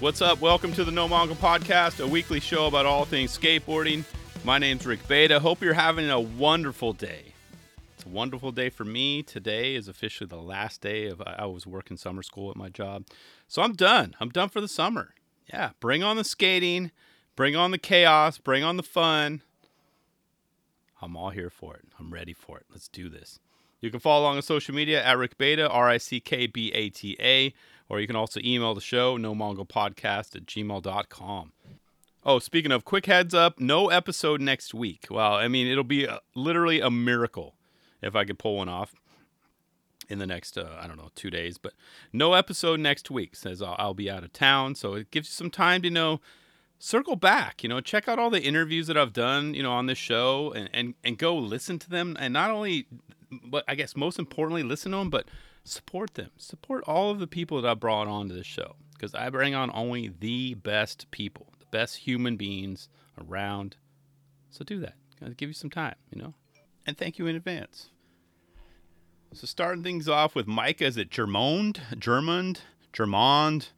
What's 0.00 0.22
up? 0.22 0.40
Welcome 0.40 0.72
to 0.74 0.84
the 0.84 0.92
No 0.92 1.08
Mongo 1.08 1.34
Podcast, 1.34 2.02
a 2.02 2.06
weekly 2.06 2.38
show 2.38 2.68
about 2.68 2.86
all 2.86 3.04
things 3.04 3.36
skateboarding. 3.36 4.04
My 4.44 4.56
name's 4.56 4.86
Rick 4.86 5.08
Bata. 5.08 5.40
Hope 5.40 5.60
you're 5.60 5.74
having 5.74 6.08
a 6.08 6.20
wonderful 6.20 6.92
day. 6.92 7.34
It's 7.96 8.06
a 8.06 8.08
wonderful 8.08 8.52
day 8.52 8.70
for 8.70 8.84
me. 8.84 9.24
Today 9.24 9.74
is 9.74 9.88
officially 9.88 10.28
the 10.28 10.36
last 10.36 10.80
day 10.80 11.08
of 11.08 11.20
I 11.20 11.46
was 11.46 11.66
working 11.66 11.96
summer 11.96 12.22
school 12.22 12.48
at 12.48 12.56
my 12.56 12.68
job. 12.68 13.06
So 13.48 13.60
I'm 13.60 13.72
done. 13.72 14.14
I'm 14.20 14.28
done 14.28 14.50
for 14.50 14.60
the 14.60 14.68
summer. 14.68 15.14
Yeah, 15.52 15.70
bring 15.80 16.04
on 16.04 16.16
the 16.16 16.22
skating, 16.22 16.92
bring 17.34 17.56
on 17.56 17.72
the 17.72 17.78
chaos, 17.78 18.38
bring 18.38 18.62
on 18.62 18.76
the 18.76 18.84
fun. 18.84 19.42
I'm 21.00 21.16
all 21.16 21.30
here 21.30 21.50
for 21.50 21.76
it. 21.76 21.84
I'm 21.98 22.12
ready 22.12 22.32
for 22.32 22.58
it. 22.58 22.66
Let's 22.70 22.88
do 22.88 23.08
this. 23.08 23.38
You 23.80 23.90
can 23.90 24.00
follow 24.00 24.22
along 24.22 24.36
on 24.36 24.42
social 24.42 24.74
media 24.74 25.02
at 25.04 25.16
Rick 25.16 25.38
Bata, 25.38 25.68
R 25.68 25.88
I 25.88 25.98
C 25.98 26.18
K 26.20 26.46
B 26.46 26.72
A 26.72 26.90
T 26.90 27.16
A, 27.20 27.54
or 27.88 28.00
you 28.00 28.06
can 28.06 28.16
also 28.16 28.40
email 28.42 28.74
the 28.74 28.80
show, 28.80 29.16
no 29.16 29.34
podcast 29.34 30.34
at 30.34 30.46
gmail.com. 30.46 31.52
Oh, 32.24 32.38
speaking 32.40 32.72
of, 32.72 32.84
quick 32.84 33.06
heads 33.06 33.32
up 33.32 33.60
no 33.60 33.88
episode 33.88 34.40
next 34.40 34.74
week. 34.74 35.06
Well, 35.10 35.34
I 35.34 35.46
mean, 35.46 35.68
it'll 35.68 35.84
be 35.84 36.04
a, 36.04 36.20
literally 36.34 36.80
a 36.80 36.90
miracle 36.90 37.54
if 38.02 38.16
I 38.16 38.24
could 38.24 38.38
pull 38.38 38.56
one 38.56 38.68
off 38.68 38.94
in 40.08 40.18
the 40.18 40.26
next, 40.26 40.58
uh, 40.58 40.76
I 40.80 40.88
don't 40.88 40.96
know, 40.96 41.10
two 41.14 41.30
days. 41.30 41.58
But 41.58 41.74
no 42.12 42.34
episode 42.34 42.80
next 42.80 43.10
week, 43.10 43.36
says 43.36 43.62
I'll, 43.62 43.76
I'll 43.78 43.94
be 43.94 44.10
out 44.10 44.24
of 44.24 44.32
town. 44.32 44.74
So 44.74 44.94
it 44.94 45.10
gives 45.10 45.28
you 45.28 45.32
some 45.32 45.50
time 45.50 45.80
to 45.82 45.90
know 45.90 46.20
circle 46.78 47.16
back 47.16 47.62
you 47.62 47.68
know 47.68 47.80
check 47.80 48.06
out 48.06 48.18
all 48.18 48.30
the 48.30 48.42
interviews 48.42 48.86
that 48.86 48.96
i've 48.96 49.12
done 49.12 49.52
you 49.52 49.62
know 49.62 49.72
on 49.72 49.86
this 49.86 49.98
show 49.98 50.52
and, 50.52 50.70
and 50.72 50.94
and 51.02 51.18
go 51.18 51.36
listen 51.36 51.78
to 51.78 51.90
them 51.90 52.16
and 52.20 52.32
not 52.32 52.50
only 52.50 52.86
but 53.30 53.64
I 53.68 53.74
guess 53.74 53.96
most 53.96 54.18
importantly, 54.18 54.62
listen 54.62 54.92
to 54.92 54.98
them, 54.98 55.10
but 55.10 55.28
support 55.64 56.14
them. 56.14 56.30
Support 56.36 56.84
all 56.86 57.10
of 57.10 57.18
the 57.18 57.26
people 57.26 57.60
that 57.60 57.68
I 57.68 57.74
brought 57.74 58.08
onto 58.08 58.34
the 58.34 58.44
show 58.44 58.76
because 58.92 59.14
I 59.14 59.28
bring 59.30 59.54
on 59.54 59.70
only 59.74 60.08
the 60.08 60.54
best 60.54 61.10
people, 61.10 61.52
the 61.58 61.66
best 61.70 61.96
human 61.96 62.36
beings 62.36 62.88
around. 63.18 63.76
So 64.50 64.64
do 64.64 64.80
that. 64.80 64.94
I'll 65.22 65.30
give 65.30 65.48
you 65.48 65.54
some 65.54 65.70
time, 65.70 65.96
you 66.10 66.20
know, 66.20 66.34
and 66.86 66.96
thank 66.96 67.18
you 67.18 67.26
in 67.26 67.36
advance. 67.36 67.90
So 69.34 69.46
starting 69.46 69.82
things 69.82 70.08
off 70.08 70.34
with 70.34 70.48
Mika, 70.48 70.86
is 70.86 70.96
it 70.96 71.10
Germond, 71.10 71.80
Germond, 71.96 72.60
Germond? 72.92 73.70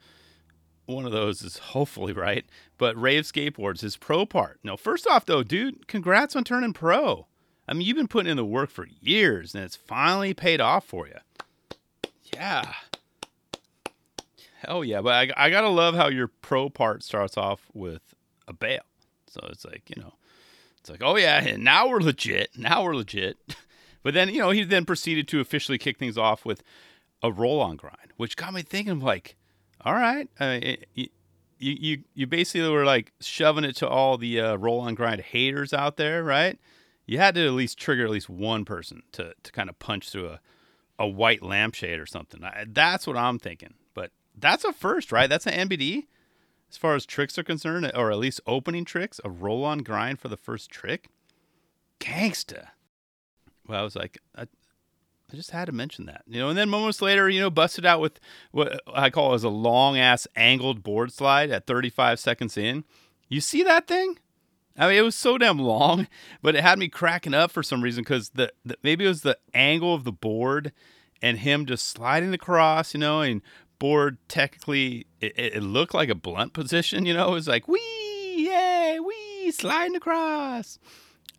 One 0.90 1.06
of 1.06 1.12
those 1.12 1.42
is 1.42 1.58
hopefully 1.58 2.12
right. 2.12 2.44
But 2.78 3.00
Rave 3.00 3.24
Skateboards, 3.24 3.80
his 3.80 3.96
pro 3.96 4.26
part. 4.26 4.60
No, 4.64 4.76
first 4.76 5.06
off 5.06 5.26
though, 5.26 5.42
dude, 5.42 5.86
congrats 5.86 6.34
on 6.36 6.44
turning 6.44 6.72
pro. 6.72 7.26
I 7.68 7.74
mean, 7.74 7.86
you've 7.86 7.96
been 7.96 8.08
putting 8.08 8.30
in 8.30 8.36
the 8.36 8.44
work 8.44 8.70
for 8.70 8.86
years 9.00 9.54
and 9.54 9.62
it's 9.62 9.76
finally 9.76 10.34
paid 10.34 10.60
off 10.60 10.84
for 10.84 11.06
you. 11.06 11.18
Yeah. 12.34 12.72
Hell 14.58 14.84
yeah. 14.84 15.00
But 15.00 15.32
I, 15.36 15.46
I 15.46 15.50
got 15.50 15.62
to 15.62 15.68
love 15.68 15.94
how 15.94 16.08
your 16.08 16.28
pro 16.28 16.68
part 16.68 17.02
starts 17.02 17.36
off 17.36 17.66
with 17.72 18.02
a 18.48 18.52
bail. 18.52 18.82
So 19.28 19.40
it's 19.50 19.64
like, 19.64 19.88
you 19.88 20.02
know, 20.02 20.14
it's 20.78 20.90
like, 20.90 21.02
oh 21.02 21.16
yeah, 21.16 21.40
and 21.44 21.62
now 21.62 21.88
we're 21.88 22.00
legit. 22.00 22.50
Now 22.56 22.82
we're 22.84 22.96
legit. 22.96 23.38
But 24.02 24.14
then, 24.14 24.30
you 24.30 24.38
know, 24.38 24.50
he 24.50 24.64
then 24.64 24.86
proceeded 24.86 25.28
to 25.28 25.40
officially 25.40 25.78
kick 25.78 25.98
things 25.98 26.16
off 26.16 26.46
with 26.46 26.62
a 27.22 27.30
roll 27.30 27.60
on 27.60 27.76
grind, 27.76 28.14
which 28.16 28.36
got 28.36 28.54
me 28.54 28.62
thinking, 28.62 28.98
like, 29.00 29.36
all 29.84 29.94
right, 29.94 30.28
uh, 30.38 30.58
you, 30.94 31.08
you, 31.58 31.98
you 32.14 32.26
basically 32.26 32.68
were 32.68 32.84
like 32.84 33.12
shoving 33.20 33.64
it 33.64 33.76
to 33.76 33.88
all 33.88 34.18
the 34.18 34.40
uh, 34.40 34.56
roll 34.56 34.80
on 34.80 34.94
grind 34.94 35.20
haters 35.20 35.72
out 35.72 35.96
there, 35.96 36.22
right? 36.22 36.58
you 37.10 37.18
had 37.18 37.34
to 37.34 37.44
at 37.44 37.54
least 37.54 37.76
trigger 37.76 38.04
at 38.04 38.10
least 38.10 38.30
one 38.30 38.64
person 38.64 39.02
to, 39.10 39.34
to 39.42 39.50
kind 39.50 39.68
of 39.68 39.76
punch 39.80 40.10
through 40.10 40.28
a, 40.28 40.40
a 40.96 41.08
white 41.08 41.42
lampshade 41.42 41.98
or 41.98 42.06
something. 42.06 42.44
I, 42.44 42.66
that's 42.68 43.04
what 43.04 43.16
I'm 43.16 43.36
thinking. 43.36 43.74
But 43.94 44.12
that's 44.38 44.62
a 44.62 44.72
first, 44.72 45.10
right? 45.10 45.28
That's 45.28 45.44
an 45.44 45.68
NBD 45.68 46.06
as 46.70 46.76
far 46.76 46.94
as 46.94 47.04
tricks 47.04 47.36
are 47.36 47.42
concerned, 47.42 47.90
or 47.96 48.12
at 48.12 48.18
least 48.18 48.40
opening 48.46 48.84
tricks, 48.84 49.20
a 49.24 49.28
roll 49.28 49.64
on 49.64 49.78
grind 49.78 50.20
for 50.20 50.28
the 50.28 50.36
first 50.36 50.70
trick. 50.70 51.08
Gangsta. 51.98 52.68
Well, 53.66 53.80
I 53.80 53.82
was 53.82 53.96
like, 53.96 54.18
I, 54.36 54.46
I 55.32 55.36
just 55.36 55.52
had 55.52 55.66
to 55.66 55.72
mention 55.72 56.06
that, 56.06 56.22
you 56.26 56.40
know. 56.40 56.48
And 56.48 56.58
then 56.58 56.68
moments 56.68 57.00
later, 57.00 57.28
you 57.28 57.40
know, 57.40 57.50
busted 57.50 57.86
out 57.86 58.00
with 58.00 58.18
what 58.50 58.80
I 58.92 59.10
call 59.10 59.34
as 59.34 59.44
a 59.44 59.48
long 59.48 59.96
ass 59.98 60.26
angled 60.34 60.82
board 60.82 61.12
slide 61.12 61.50
at 61.50 61.66
35 61.66 62.18
seconds 62.18 62.56
in. 62.56 62.84
You 63.28 63.40
see 63.40 63.62
that 63.62 63.86
thing? 63.86 64.18
I 64.76 64.88
mean, 64.88 64.98
it 64.98 65.02
was 65.02 65.14
so 65.14 65.38
damn 65.38 65.58
long, 65.58 66.08
but 66.42 66.54
it 66.54 66.62
had 66.62 66.78
me 66.78 66.88
cracking 66.88 67.34
up 67.34 67.50
for 67.50 67.62
some 67.62 67.82
reason 67.82 68.02
because 68.02 68.30
the, 68.30 68.52
the, 68.64 68.76
maybe 68.82 69.04
it 69.04 69.08
was 69.08 69.22
the 69.22 69.38
angle 69.52 69.94
of 69.94 70.04
the 70.04 70.12
board 70.12 70.72
and 71.22 71.38
him 71.38 71.66
just 71.66 71.88
sliding 71.88 72.32
across, 72.34 72.94
you 72.94 73.00
know, 73.00 73.20
and 73.20 73.42
board 73.78 74.18
technically 74.28 75.06
it, 75.20 75.32
it 75.36 75.62
looked 75.62 75.94
like 75.94 76.08
a 76.08 76.14
blunt 76.14 76.52
position, 76.52 77.06
you 77.06 77.14
know. 77.14 77.28
It 77.28 77.34
was 77.34 77.48
like 77.48 77.68
wee, 77.68 77.78
yay, 78.36 78.98
wee, 79.00 79.50
sliding 79.50 79.96
across. 79.96 80.78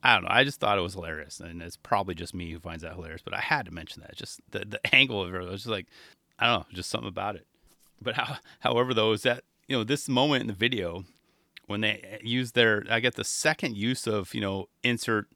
I 0.03 0.15
don't 0.15 0.23
know. 0.23 0.29
I 0.31 0.43
just 0.43 0.59
thought 0.59 0.77
it 0.77 0.81
was 0.81 0.93
hilarious, 0.93 1.39
and 1.39 1.61
it's 1.61 1.77
probably 1.77 2.15
just 2.15 2.33
me 2.33 2.51
who 2.51 2.59
finds 2.59 2.83
that 2.83 2.95
hilarious. 2.95 3.21
But 3.23 3.35
I 3.35 3.39
had 3.39 3.65
to 3.65 3.71
mention 3.71 4.01
that. 4.01 4.15
Just 4.15 4.41
the 4.49 4.59
the 4.59 4.79
angle 4.95 5.21
of 5.21 5.33
it 5.33 5.39
was 5.41 5.61
just 5.61 5.67
like 5.67 5.87
I 6.39 6.47
don't 6.47 6.59
know, 6.59 6.65
just 6.73 6.89
something 6.89 7.07
about 7.07 7.35
it. 7.35 7.45
But 8.01 8.15
how, 8.15 8.37
however, 8.61 8.93
though, 8.93 9.11
is 9.11 9.23
that 9.23 9.43
you 9.67 9.77
know 9.77 9.83
this 9.83 10.09
moment 10.09 10.41
in 10.41 10.47
the 10.47 10.53
video 10.53 11.05
when 11.67 11.81
they 11.81 12.01
eh, 12.03 12.17
use 12.23 12.51
their 12.53 12.83
I 12.89 12.99
get 12.99 13.15
the 13.15 13.23
second 13.23 13.77
use 13.77 14.07
of 14.07 14.33
you 14.33 14.41
know 14.41 14.69
insert 14.83 15.27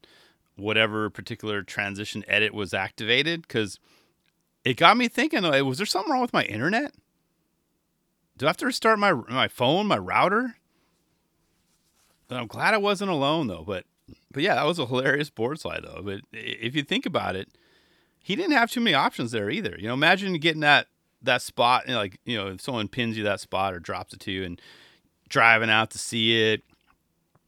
whatever 0.56 1.10
particular 1.10 1.64
transition 1.64 2.24
edit 2.28 2.54
was 2.54 2.74
activated 2.74 3.42
because 3.42 3.80
it 4.64 4.78
got 4.78 4.98
me 4.98 5.08
thinking 5.08 5.44
was 5.66 5.78
there 5.78 5.86
something 5.86 6.12
wrong 6.12 6.22
with 6.22 6.34
my 6.34 6.44
internet 6.44 6.94
do 8.38 8.46
i 8.46 8.50
have 8.50 8.58
to 8.58 8.66
restart 8.66 8.98
my 8.98 9.12
my 9.12 9.48
phone 9.48 9.86
my 9.86 9.98
router 9.98 10.56
i'm 12.30 12.48
glad 12.48 12.74
i 12.74 12.78
wasn't 12.78 13.10
alone 13.12 13.48
though 13.48 13.64
but 13.66 13.86
but 14.36 14.44
yeah 14.44 14.54
that 14.54 14.66
was 14.66 14.78
a 14.78 14.86
hilarious 14.86 15.32
board 15.32 15.60
slide 15.60 15.82
though 15.84 16.02
but 16.04 16.20
if 16.32 16.76
you 16.76 16.84
think 16.84 17.08
about 17.08 17.36
it 17.36 17.50
he 18.22 18.36
didn't 18.36 18.52
have 18.52 18.70
too 18.70 18.82
many 18.82 18.94
options 18.94 19.32
there 19.32 19.50
either 19.50 19.76
you 19.80 19.88
know 19.88 19.96
imagine 19.96 20.38
getting 20.38 20.62
that 20.62 20.86
that 21.24 21.42
spot 21.42 21.84
and 21.88 21.96
like 21.96 22.20
you 22.24 22.38
know 22.38 22.50
if 22.50 22.62
someone 22.62 22.88
pins 22.88 23.18
you 23.18 23.24
that 23.24 23.40
spot 23.40 23.74
or 23.74 23.80
drops 23.80 24.14
it 24.14 24.20
to 24.20 24.32
you 24.32 24.44
and 24.44 24.62
driving 25.30 25.70
out 25.70 25.92
to 25.92 25.98
see 25.98 26.52
it, 26.52 26.64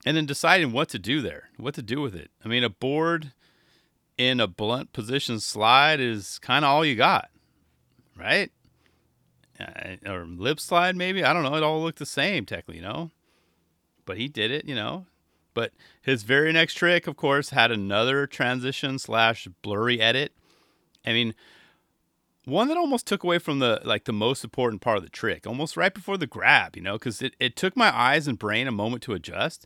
and 0.05 0.15
then 0.15 0.25
deciding 0.25 0.71
what 0.71 0.89
to 0.89 0.99
do 0.99 1.21
there, 1.21 1.49
what 1.57 1.73
to 1.75 1.81
do 1.81 2.01
with 2.01 2.15
it. 2.15 2.31
I 2.43 2.47
mean, 2.47 2.63
a 2.63 2.69
board 2.69 3.33
in 4.17 4.39
a 4.39 4.47
blunt 4.47 4.93
position 4.93 5.39
slide 5.39 5.99
is 5.99 6.39
kind 6.39 6.65
of 6.65 6.71
all 6.71 6.85
you 6.85 6.95
got, 6.95 7.29
right? 8.15 8.51
Uh, 9.59 9.95
or 10.05 10.25
lip 10.25 10.59
slide, 10.59 10.95
maybe. 10.95 11.23
I 11.23 11.33
don't 11.33 11.43
know. 11.43 11.55
It 11.55 11.63
all 11.63 11.81
looked 11.81 11.99
the 11.99 12.05
same, 12.05 12.45
technically, 12.45 12.77
you 12.77 12.81
know? 12.81 13.11
But 14.05 14.17
he 14.17 14.27
did 14.27 14.51
it, 14.51 14.65
you 14.65 14.75
know? 14.75 15.05
But 15.57 15.71
his 16.03 16.21
very 16.21 16.53
next 16.53 16.75
trick, 16.75 17.07
of 17.07 17.17
course, 17.17 17.49
had 17.49 17.71
another 17.71 18.27
transition 18.27 18.99
slash 18.99 19.47
blurry 19.63 19.99
edit. 19.99 20.31
I 21.03 21.13
mean, 21.13 21.33
one 22.45 22.67
that 22.67 22.77
almost 22.77 23.07
took 23.07 23.23
away 23.23 23.39
from 23.39 23.57
the 23.57 23.81
like 23.83 24.03
the 24.03 24.13
most 24.13 24.43
important 24.43 24.83
part 24.83 24.97
of 24.97 25.03
the 25.03 25.09
trick 25.09 25.47
almost 25.47 25.75
right 25.75 25.95
before 25.95 26.15
the 26.15 26.27
grab 26.27 26.75
you 26.75 26.83
know 26.83 26.93
because 26.93 27.23
it, 27.23 27.35
it 27.39 27.55
took 27.55 27.75
my 27.75 27.89
eyes 27.91 28.27
and 28.27 28.37
brain 28.37 28.67
a 28.67 28.71
moment 28.71 29.01
to 29.01 29.13
adjust. 29.13 29.65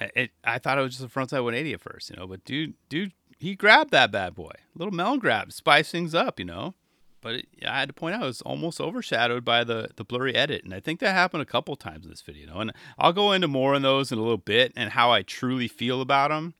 It, 0.00 0.32
i 0.42 0.58
thought 0.58 0.78
it 0.78 0.82
was 0.82 0.98
just 0.98 1.04
a 1.04 1.08
frontside 1.08 1.44
180 1.44 1.74
at 1.74 1.80
first 1.80 2.10
you 2.10 2.16
know 2.16 2.26
but 2.26 2.44
dude 2.44 2.74
dude 2.88 3.12
he 3.38 3.54
grabbed 3.54 3.92
that 3.92 4.10
bad 4.10 4.34
boy. 4.34 4.50
Little 4.74 4.92
melon 4.92 5.20
grab 5.20 5.52
spice 5.52 5.92
things 5.92 6.12
up 6.12 6.40
you 6.40 6.44
know 6.44 6.74
but 7.22 7.36
it, 7.36 7.48
i 7.66 7.80
had 7.80 7.88
to 7.88 7.94
point 7.94 8.14
out 8.14 8.24
it 8.24 8.26
was 8.26 8.42
almost 8.42 8.80
overshadowed 8.80 9.44
by 9.44 9.64
the 9.64 9.88
the 9.96 10.04
blurry 10.04 10.34
edit 10.34 10.62
and 10.64 10.74
i 10.74 10.80
think 10.80 11.00
that 11.00 11.14
happened 11.14 11.42
a 11.42 11.46
couple 11.46 11.74
times 11.76 12.04
in 12.04 12.10
this 12.10 12.20
video 12.20 12.58
and 12.60 12.72
i'll 12.98 13.12
go 13.12 13.32
into 13.32 13.48
more 13.48 13.74
on 13.74 13.82
those 13.82 14.12
in 14.12 14.18
a 14.18 14.22
little 14.22 14.36
bit 14.36 14.72
and 14.76 14.90
how 14.90 15.10
i 15.10 15.22
truly 15.22 15.68
feel 15.68 16.02
about 16.02 16.28
them 16.28 16.52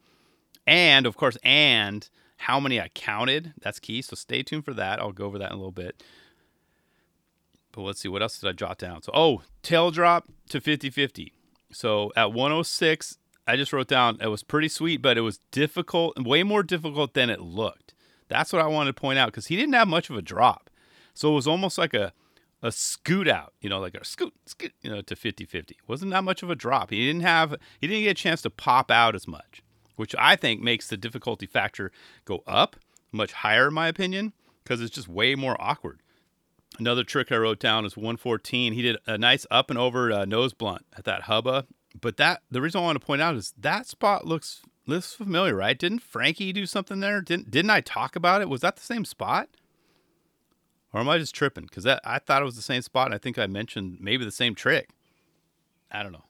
and 0.67 1.05
of 1.05 1.17
course 1.17 1.37
and 1.43 2.09
how 2.43 2.59
many 2.59 2.81
I 2.81 2.89
counted. 2.89 3.55
That's 3.61 3.79
key. 3.79 4.03
So 4.03 4.17
stay 4.17 4.43
tuned 4.43 4.65
for 4.65 4.75
that. 4.75 4.99
I'll 4.99 5.13
go 5.13 5.27
over 5.27 5.39
that 5.39 5.51
in 5.51 5.53
a 5.53 5.57
little 5.57 5.71
bit. 5.71 6.03
But 7.71 7.83
let's 7.83 8.01
see, 8.01 8.09
what 8.09 8.21
else 8.21 8.39
did 8.39 8.49
I 8.49 8.53
jot 8.53 8.79
down? 8.79 9.03
So, 9.03 9.13
oh, 9.15 9.43
tail 9.63 9.91
drop 9.91 10.29
to 10.51 10.61
50 10.61 10.91
50. 10.91 11.33
So 11.71 12.13
at 12.17 12.33
106, 12.33 13.17
I 13.47 13.57
just 13.57 13.73
wrote 13.73 13.89
down 13.89 14.19
it 14.21 14.27
was 14.27 14.43
pretty 14.43 14.69
sweet, 14.69 15.01
but 15.01 15.17
it 15.17 15.23
was 15.23 15.39
difficult, 15.53 16.19
way 16.19 16.43
more 16.43 16.63
difficult 16.63 17.15
than 17.15 17.31
it 17.31 17.41
looked. 17.41 17.95
That's 18.29 18.53
what 18.53 18.61
I 18.61 18.67
wanted 18.67 18.95
to 18.95 19.01
point 19.01 19.19
out 19.19 19.27
because 19.27 19.47
he 19.47 19.57
didn't 19.57 19.75
have 19.75 19.89
much 19.89 20.11
of 20.11 20.17
a 20.17 20.23
drop. 20.23 20.62
So 21.15 21.31
it 21.31 21.35
was 21.35 21.47
almost 21.47 21.79
like 21.79 21.95
a, 21.95 22.13
a 22.63 22.73
scoot 22.73 23.29
out, 23.29 23.53
you 23.61 23.69
know, 23.69 23.81
like 23.81 23.95
a 23.95 24.05
scoot, 24.05 24.33
scoot, 24.47 24.73
you 24.83 24.91
know, 24.91 25.03
to 25.03 25.17
50 25.17 25.45
50. 25.45 25.79
Wasn't 25.87 26.11
that 26.13 26.25
much 26.25 26.43
of 26.43 26.51
a 26.51 26.55
drop. 26.55 26.91
He 26.91 27.07
didn't 27.07 27.23
have, 27.23 27.57
he 27.81 27.87
didn't 27.87 28.05
get 28.05 28.11
a 28.11 28.15
chance 28.15 28.43
to 28.43 28.51
pop 28.51 28.91
out 28.91 29.15
as 29.15 29.27
much 29.27 29.63
which 29.97 30.15
I 30.19 30.37
think 30.37 30.61
makes 30.61 30.89
the 30.89 30.97
difficulty 30.97 31.47
factor 31.47 31.91
go 32.25 32.43
up 32.47 32.77
much 33.11 33.33
higher, 33.33 33.69
in 33.69 33.75
my 33.75 33.89
opinion, 33.89 34.33
because 34.63 34.81
it's 34.81 34.95
just 34.95 35.09
way 35.09 35.35
more 35.35 35.57
awkward. 35.61 36.01
Another 36.79 37.05
trick 37.05 37.31
I 37.31 37.37
wrote 37.37 37.61
down 37.61 37.85
is 37.85 37.97
114. 37.97 38.73
He 38.73 38.83
did 38.83 38.97
a 39.07 39.19
nice 39.19 39.47
up 39.51 39.69
and 39.69 39.79
over 39.79 40.11
uh, 40.11 40.25
nose 40.25 40.55
blunt 40.55 40.87
at 40.97 41.05
that 41.05 41.23
hubba, 41.23 41.67
but 42.01 42.17
that 42.17 42.43
the 42.51 42.63
reason 42.63 42.81
I 42.81 42.85
want 42.85 43.01
to 43.01 43.07
point 43.07 43.21
out 43.21 43.37
is 43.37 43.53
that 43.59 43.87
spot 43.87 44.27
looks 44.27 44.63
Looks 44.85 45.15
familiar, 45.15 45.55
right? 45.55 45.79
Didn't 45.79 46.01
Frankie 46.01 46.53
do 46.53 46.67
something 46.67 46.99
there? 46.99 47.21
Didn't 47.21 47.53
didn't 47.53 47.71
I 47.71 47.81
talk 47.81 48.17
about 48.17 48.41
it? 48.41 48.49
Was 48.49 48.63
that 48.63 48.75
the 48.75 48.83
same 48.83 49.05
spot? 49.05 49.49
Or 50.93 51.01
am 51.01 51.09
I 51.09 51.19
just 51.19 51.35
tripping? 51.35 51.65
Because 51.65 51.85
that 51.85 52.01
I 52.05 52.19
thought 52.19 52.43
it 52.43 52.47
was 52.47 52.57
the 52.57 52.63
same 52.63 52.83
spot, 52.83 53.07
and 53.07 53.15
I 53.15 53.19
think 53.19 53.39
I 53.39 53.47
mentioned 53.47 53.99
maybe 54.01 54.25
the 54.25 54.31
same 54.31 54.55
trick. 54.55 54.91
I 55.91 56.03
don't 56.03 56.13
know. 56.13 56.25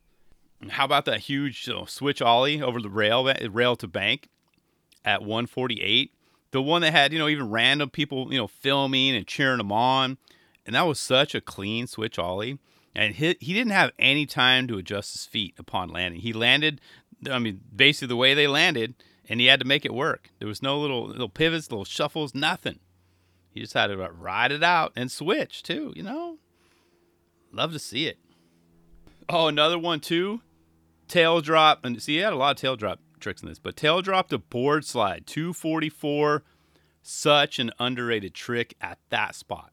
How 0.69 0.85
about 0.85 1.05
that 1.07 1.21
huge 1.21 1.67
you 1.67 1.75
know, 1.75 1.85
switch 1.87 2.23
ollie 2.23 2.63
over 2.63 2.81
the 2.81 2.89
rail, 2.89 3.29
eh, 3.29 3.49
rail 3.51 3.75
to 3.77 3.89
bank 3.89 4.29
at 5.05 5.23
148? 5.23 6.13
The 6.53 6.63
one 6.63 6.83
that 6.83 6.93
had 6.93 7.13
you 7.13 7.19
know 7.19 7.29
even 7.29 7.51
random 7.51 7.91
people 7.91 8.33
you 8.33 8.39
know 8.39 8.47
filming 8.47 9.17
and 9.17 9.27
cheering 9.27 9.59
them 9.59 9.73
on, 9.73 10.19
and 10.65 10.77
that 10.77 10.87
was 10.87 11.01
such 11.01 11.35
a 11.35 11.41
clean 11.41 11.87
switch 11.87 12.19
ollie. 12.19 12.59
And 12.95 13.15
he, 13.15 13.37
he 13.41 13.55
didn't 13.55 13.73
have 13.73 13.91
any 13.99 14.27
time 14.27 14.69
to 14.69 14.77
adjust 14.77 15.15
his 15.15 15.25
feet 15.25 15.55
upon 15.59 15.89
landing. 15.89 16.21
He 16.21 16.35
landed, 16.35 16.79
I 17.31 17.39
mean, 17.39 17.63
basically 17.75 18.09
the 18.09 18.17
way 18.17 18.35
they 18.35 18.47
landed, 18.47 18.95
and 19.31 19.41
he 19.41 19.47
had 19.47 19.61
to 19.61 19.67
make 19.67 19.87
it 19.87 19.95
work. 19.95 20.29
There 20.41 20.49
was 20.49 20.63
no 20.63 20.79
little 20.79 21.07
little 21.07 21.31
pivots, 21.31 21.71
little 21.71 21.87
shuffles, 21.87 22.35
nothing. 22.35 22.79
He 23.53 23.61
just 23.61 23.75
had 23.75 23.89
to 23.89 23.97
ride 23.97 24.51
it 24.51 24.63
out 24.63 24.93
and 24.97 25.11
switch 25.11 25.63
too, 25.63 25.93
you 25.95 26.03
know? 26.03 26.39
Love 27.53 27.73
to 27.73 27.79
see 27.79 28.07
it. 28.07 28.19
Oh, 29.29 29.47
another 29.47 29.79
one 29.79 30.01
too. 30.01 30.41
Tail 31.07 31.41
drop. 31.41 31.85
And 31.85 32.01
see, 32.03 32.15
he 32.15 32.21
had 32.21 32.33
a 32.33 32.37
lot 32.37 32.53
of 32.53 32.57
tail 32.57 32.77
drop 32.77 32.99
tricks 33.21 33.43
in 33.43 33.49
this, 33.49 33.59
but 33.59 33.77
tail 33.77 34.01
drop 34.01 34.29
to 34.31 34.39
board 34.39 34.85
slide, 34.85 35.27
244. 35.27 36.43
Such 37.03 37.59
an 37.59 37.73
underrated 37.79 38.33
trick 38.33 38.75
at 38.81 38.99
that 39.11 39.35
spot. 39.35 39.73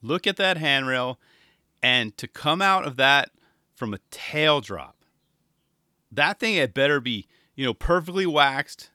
Look 0.00 0.26
at 0.26 0.36
that 0.36 0.56
handrail, 0.56 1.18
and 1.82 2.16
to 2.18 2.28
come 2.28 2.62
out 2.62 2.86
of 2.86 2.94
that 2.96 3.30
from 3.74 3.92
a 3.92 3.98
tail 4.12 4.60
drop, 4.60 4.96
that 6.12 6.38
thing 6.38 6.54
had 6.54 6.72
better 6.72 7.00
be, 7.00 7.26
you 7.56 7.64
know, 7.64 7.74
perfectly 7.74 8.26
waxed, 8.26 8.90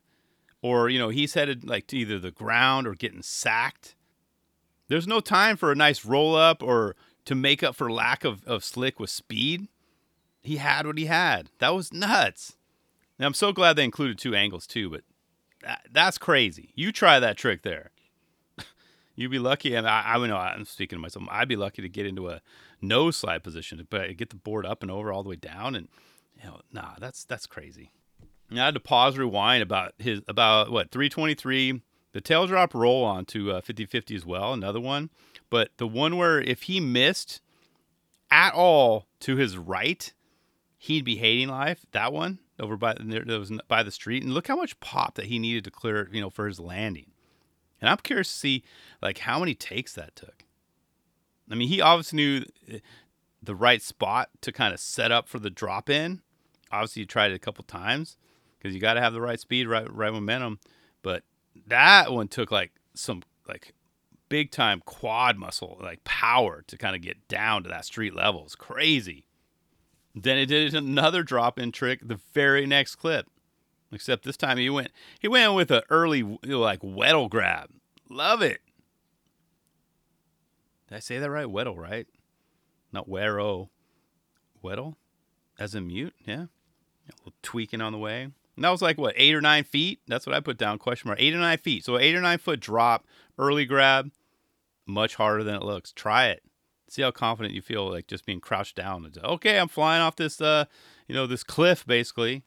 or 0.64 0.90
you 0.90 0.98
know 0.98 1.10
he's 1.10 1.36
headed 1.36 1.68
like 1.68 1.86
to 1.88 1.98
either 1.98 2.18
the 2.18 2.32
ground 2.32 2.88
or 2.88 2.96
getting 2.96 3.22
sacked. 3.22 3.96
There's 4.88 5.08
no 5.08 5.20
time 5.20 5.58
for 5.58 5.72
a 5.72 5.76
nice 5.76 6.04
roll 6.04 6.36
up 6.36 6.64
or 6.64 6.96
to 7.26 7.36
make 7.36 7.62
up 7.62 7.76
for 7.76 7.92
lack 7.92 8.24
of, 8.24 8.44
of 8.46 8.64
slick 8.64 9.00
with 9.00 9.10
speed. 9.10 9.68
He 10.42 10.58
had 10.58 10.88
what 10.88 10.98
he 10.98 11.06
had. 11.06 11.50
That 11.60 11.74
was 11.74 11.94
nuts. 11.94 12.58
And 13.18 13.26
I'm 13.26 13.34
so 13.34 13.54
glad 13.54 13.76
they 13.76 13.84
included 13.84 14.18
two 14.18 14.36
angles 14.36 14.68
too, 14.68 14.90
but 14.90 15.04
that, 15.62 15.88
that's 15.92 16.18
crazy. 16.18 16.72
You 16.76 16.92
try 16.92 17.20
that 17.20 17.38
trick 17.38 17.62
there. 17.62 17.92
You'd 19.16 19.32
be 19.32 19.40
lucky, 19.40 19.76
and 19.76 19.88
I, 19.88 20.16
I 20.16 20.28
know 20.28 20.36
I'm 20.36 20.66
speaking 20.66 20.98
to 20.98 21.02
myself. 21.02 21.26
I'd 21.30 21.48
be 21.48 21.56
lucky 21.56 21.82
to 21.82 21.90
get 21.90 22.06
into 22.06 22.30
a 22.30 22.42
nose 22.82 23.16
slide 23.16 23.44
position, 23.44 23.86
but 23.90 24.10
uh, 24.10 24.14
get 24.14 24.32
the 24.32 24.36
board 24.36 24.66
up 24.66 24.82
and 24.82 24.92
over 24.92 25.14
all 25.14 25.24
the 25.24 25.30
way 25.30 25.36
down, 25.36 25.76
and 25.76 25.88
you 26.42 26.50
know, 26.50 26.60
nah, 26.72 26.96
that's 27.00 27.24
that's 27.24 27.46
crazy. 27.46 27.92
I 28.60 28.66
had 28.66 28.74
to 28.74 28.80
pause, 28.80 29.18
rewind 29.18 29.64
about 29.64 29.94
his 29.98 30.22
about 30.28 30.72
what 30.72 30.92
323, 30.92 31.82
the 32.12 32.22
tail 32.22 32.48
drop 32.48 32.74
roll 32.74 33.04
on 33.04 33.26
to 33.26 33.52
uh, 33.52 33.62
50-50 33.62 34.16
as 34.16 34.26
well, 34.26 34.54
another 34.54 34.80
one. 34.80 35.10
But 35.50 35.72
the 35.78 35.88
one 35.88 36.18
where 36.18 36.42
if 36.42 36.64
he 36.64 36.80
missed 36.80 37.42
at 38.32 38.54
all 38.54 39.08
to 39.22 39.36
his 39.36 39.58
right, 39.58 40.12
he'd 40.78 41.06
be 41.06 41.18
hating 41.18 41.50
life. 41.50 41.86
That 41.92 42.12
one 42.12 42.40
over 42.60 42.78
by 42.78 42.96
that 43.00 43.28
was 43.28 43.52
by 43.68 43.84
the 43.84 43.92
street, 43.92 44.24
and 44.24 44.34
look 44.34 44.48
how 44.48 44.56
much 44.56 44.80
pop 44.80 45.16
that 45.16 45.26
he 45.26 45.40
needed 45.40 45.64
to 45.66 45.72
clear, 45.72 46.10
you 46.12 46.22
know, 46.22 46.30
for 46.30 46.48
his 46.48 46.60
landing. 46.60 47.12
And 47.82 47.90
I'm 47.90 47.98
curious 47.98 48.32
to 48.32 48.38
see 48.40 48.64
like 49.02 49.20
how 49.20 49.40
many 49.40 49.56
takes 49.56 49.94
that 49.94 50.16
took. 50.16 50.46
I 51.52 51.56
mean, 51.56 51.68
he 51.68 51.82
obviously 51.82 52.16
knew 52.18 52.46
eh, 52.72 52.80
the 53.42 53.56
right 53.56 53.82
spot 53.82 54.30
to 54.42 54.52
kind 54.52 54.74
of 54.74 54.80
set 54.80 55.12
up 55.12 55.28
for 55.28 55.40
the 55.40 55.50
drop 55.50 55.90
in. 55.90 56.22
Obviously, 56.72 57.02
he 57.02 57.06
tried 57.06 57.32
it 57.32 57.36
a 57.36 57.40
couple 57.40 57.64
times, 57.66 58.18
because 58.64 58.74
you 58.74 58.82
got 58.82 58.94
to 58.94 59.02
have 59.02 59.14
the 59.14 59.22
right 59.22 59.40
speed, 59.40 59.68
right 59.68 59.92
right 59.94 60.14
momentum. 60.14 60.60
But 61.02 61.24
that 61.68 62.12
one 62.12 62.30
took 62.30 62.52
like 62.52 62.72
some 62.94 63.22
like 63.48 63.74
big 64.30 64.52
time 64.52 64.82
quad 64.86 65.38
muscle, 65.38 65.78
like 65.82 66.04
power 66.06 66.64
to 66.68 66.78
kind 66.78 66.96
of 66.96 67.02
get 67.02 67.28
down 67.28 67.64
to 67.64 67.70
that 67.70 67.86
street 67.86 68.16
level. 68.16 68.44
It's 68.46 68.56
crazy. 68.56 69.26
Then 70.16 70.38
it 70.38 70.46
did 70.46 70.74
another 70.74 71.24
drop 71.24 71.60
in 71.60 71.72
trick 71.72 72.00
the 72.08 72.20
very 72.34 72.66
next 72.66 72.96
clip. 72.96 73.28
Except 73.92 74.24
this 74.24 74.38
time 74.38 74.58
he 74.58 74.70
went 74.70 74.92
he 75.20 75.28
went 75.28 75.54
with 75.54 75.70
an 75.70 75.84
early 75.90 76.24
like 76.24 76.82
Weddle 76.82 77.30
grab. 77.30 77.70
Love 78.10 78.42
it. 78.42 78.62
Did 80.88 80.96
I 80.96 81.00
say 81.00 81.20
that 81.20 81.30
right? 81.30 81.48
Weddle, 81.48 81.78
right? 81.78 82.08
Not 82.92 83.10
Wero. 83.10 83.70
Weddle? 84.64 84.96
As 85.60 85.76
in 85.76 85.88
mute? 85.88 86.16
Yeah. 86.26 86.46
A 87.10 87.14
little 87.20 87.34
tweaking 87.42 87.82
on 87.82 87.92
the 87.92 87.98
way. 87.98 88.30
And 88.56 88.64
that 88.64 88.70
was 88.70 88.82
like 88.82 88.98
what 88.98 89.16
eight 89.18 89.34
or 89.34 89.42
nine 89.42 89.64
feet. 89.64 90.00
That's 90.08 90.26
what 90.26 90.36
I 90.36 90.40
put 90.40 90.58
down. 90.58 90.78
Question 90.78 91.10
mark. 91.10 91.20
Eight 91.22 91.34
or 91.34 91.40
nine 91.40 91.58
feet. 91.58 91.84
So 91.84 91.98
eight 91.98 92.16
or 92.16 92.22
nine 92.22 92.38
foot 92.38 92.60
drop, 92.60 93.06
early 93.38 93.66
grab, 93.66 94.12
much 94.86 95.16
harder 95.16 95.44
than 95.44 95.56
it 95.56 95.64
looks. 95.64 95.92
Try 95.92 96.28
it. 96.28 96.44
See 96.90 97.02
how 97.02 97.12
confident 97.12 97.56
you 97.56 97.62
feel, 97.62 97.90
like 97.90 98.08
just 98.08 98.26
being 98.26 98.40
crouched 98.40 98.76
down. 98.76 99.12
Okay, 99.24 99.58
I'm 99.58 99.68
flying 99.68 100.02
off 100.02 100.16
this, 100.16 100.40
uh, 100.40 100.66
you 101.08 101.16
know, 101.16 101.26
this 101.26 101.44
cliff 101.44 101.86
basically. 101.88 102.44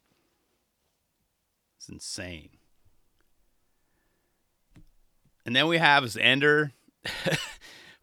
It's 1.79 1.89
insane. 1.89 2.51
And 5.45 5.55
then 5.55 5.67
we 5.67 5.79
have 5.79 6.03
this 6.05 6.17
ender. 6.17 6.73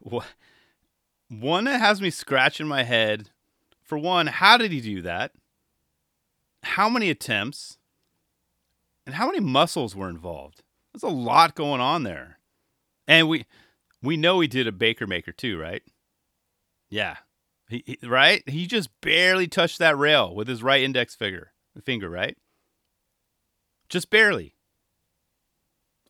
one 1.28 1.64
that 1.64 1.78
has 1.78 2.00
me 2.00 2.10
scratching 2.10 2.66
my 2.66 2.82
head. 2.82 3.30
For 3.82 3.98
one, 3.98 4.26
how 4.26 4.56
did 4.56 4.72
he 4.72 4.80
do 4.80 5.02
that? 5.02 5.32
How 6.62 6.88
many 6.88 7.10
attempts? 7.10 7.78
And 9.06 9.14
how 9.14 9.26
many 9.26 9.40
muscles 9.40 9.94
were 9.94 10.08
involved? 10.08 10.62
There's 10.92 11.02
a 11.02 11.14
lot 11.14 11.54
going 11.54 11.80
on 11.80 12.04
there. 12.04 12.38
And 13.06 13.28
we 13.28 13.46
we 14.02 14.16
know 14.16 14.40
he 14.40 14.48
did 14.48 14.66
a 14.66 14.72
Baker 14.72 15.06
Maker 15.06 15.32
too, 15.32 15.58
right? 15.58 15.82
Yeah. 16.88 17.16
He, 17.68 17.82
he, 17.86 18.06
right? 18.06 18.46
He 18.48 18.66
just 18.66 18.90
barely 19.00 19.46
touched 19.46 19.78
that 19.78 19.96
rail 19.96 20.34
with 20.34 20.48
his 20.48 20.62
right 20.62 20.82
index 20.82 21.14
finger, 21.14 21.52
finger, 21.84 22.10
right? 22.10 22.36
Just 23.88 24.10
barely. 24.10 24.54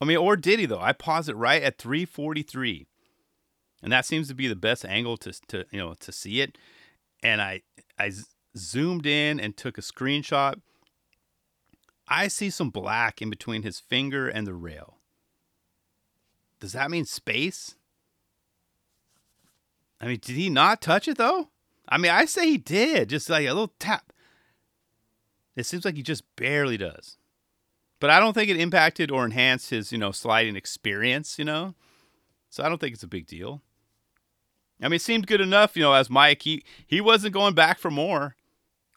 I 0.00 0.04
mean, 0.04 0.16
or 0.16 0.36
did 0.36 0.58
he 0.58 0.66
though? 0.66 0.80
I 0.80 0.92
pause 0.92 1.28
it 1.28 1.36
right 1.36 1.62
at 1.62 1.78
343. 1.78 2.86
And 3.82 3.92
that 3.92 4.06
seems 4.06 4.28
to 4.28 4.34
be 4.34 4.48
the 4.48 4.56
best 4.56 4.84
angle 4.84 5.16
to, 5.18 5.32
to 5.48 5.66
you 5.70 5.78
know 5.78 5.94
to 6.00 6.12
see 6.12 6.40
it. 6.40 6.58
And 7.22 7.40
I 7.40 7.62
I 7.98 8.12
zoomed 8.56 9.06
in 9.06 9.40
and 9.40 9.56
took 9.56 9.78
a 9.78 9.82
screenshot 9.82 10.60
I 12.08 12.28
see 12.28 12.50
some 12.50 12.70
black 12.70 13.22
in 13.22 13.30
between 13.30 13.62
his 13.62 13.80
finger 13.80 14.28
and 14.28 14.46
the 14.46 14.54
rail. 14.54 14.98
Does 16.60 16.72
that 16.72 16.90
mean 16.90 17.04
space? 17.04 17.76
I 20.00 20.06
mean, 20.06 20.18
did 20.20 20.36
he 20.36 20.50
not 20.50 20.82
touch 20.82 21.08
it 21.08 21.16
though? 21.16 21.48
I 21.88 21.98
mean, 21.98 22.10
I 22.10 22.24
say 22.24 22.48
he 22.48 22.58
did, 22.58 23.10
just 23.10 23.28
like 23.28 23.46
a 23.46 23.52
little 23.52 23.72
tap. 23.78 24.12
It 25.56 25.66
seems 25.66 25.84
like 25.84 25.96
he 25.96 26.02
just 26.02 26.24
barely 26.36 26.76
does. 26.76 27.18
But 28.00 28.10
I 28.10 28.18
don't 28.18 28.32
think 28.32 28.50
it 28.50 28.58
impacted 28.58 29.10
or 29.10 29.24
enhanced 29.24 29.70
his, 29.70 29.92
you 29.92 29.98
know, 29.98 30.10
sliding 30.10 30.56
experience, 30.56 31.38
you 31.38 31.44
know? 31.44 31.74
So 32.50 32.62
I 32.64 32.68
don't 32.68 32.80
think 32.80 32.94
it's 32.94 33.02
a 33.02 33.08
big 33.08 33.26
deal. 33.26 33.62
I 34.80 34.88
mean, 34.88 34.96
it 34.96 35.02
seemed 35.02 35.26
good 35.26 35.40
enough, 35.40 35.76
you 35.76 35.82
know, 35.82 35.92
as 35.92 36.10
Mike, 36.10 36.42
he, 36.42 36.64
he 36.86 37.00
wasn't 37.00 37.34
going 37.34 37.54
back 37.54 37.78
for 37.78 37.90
more. 37.90 38.36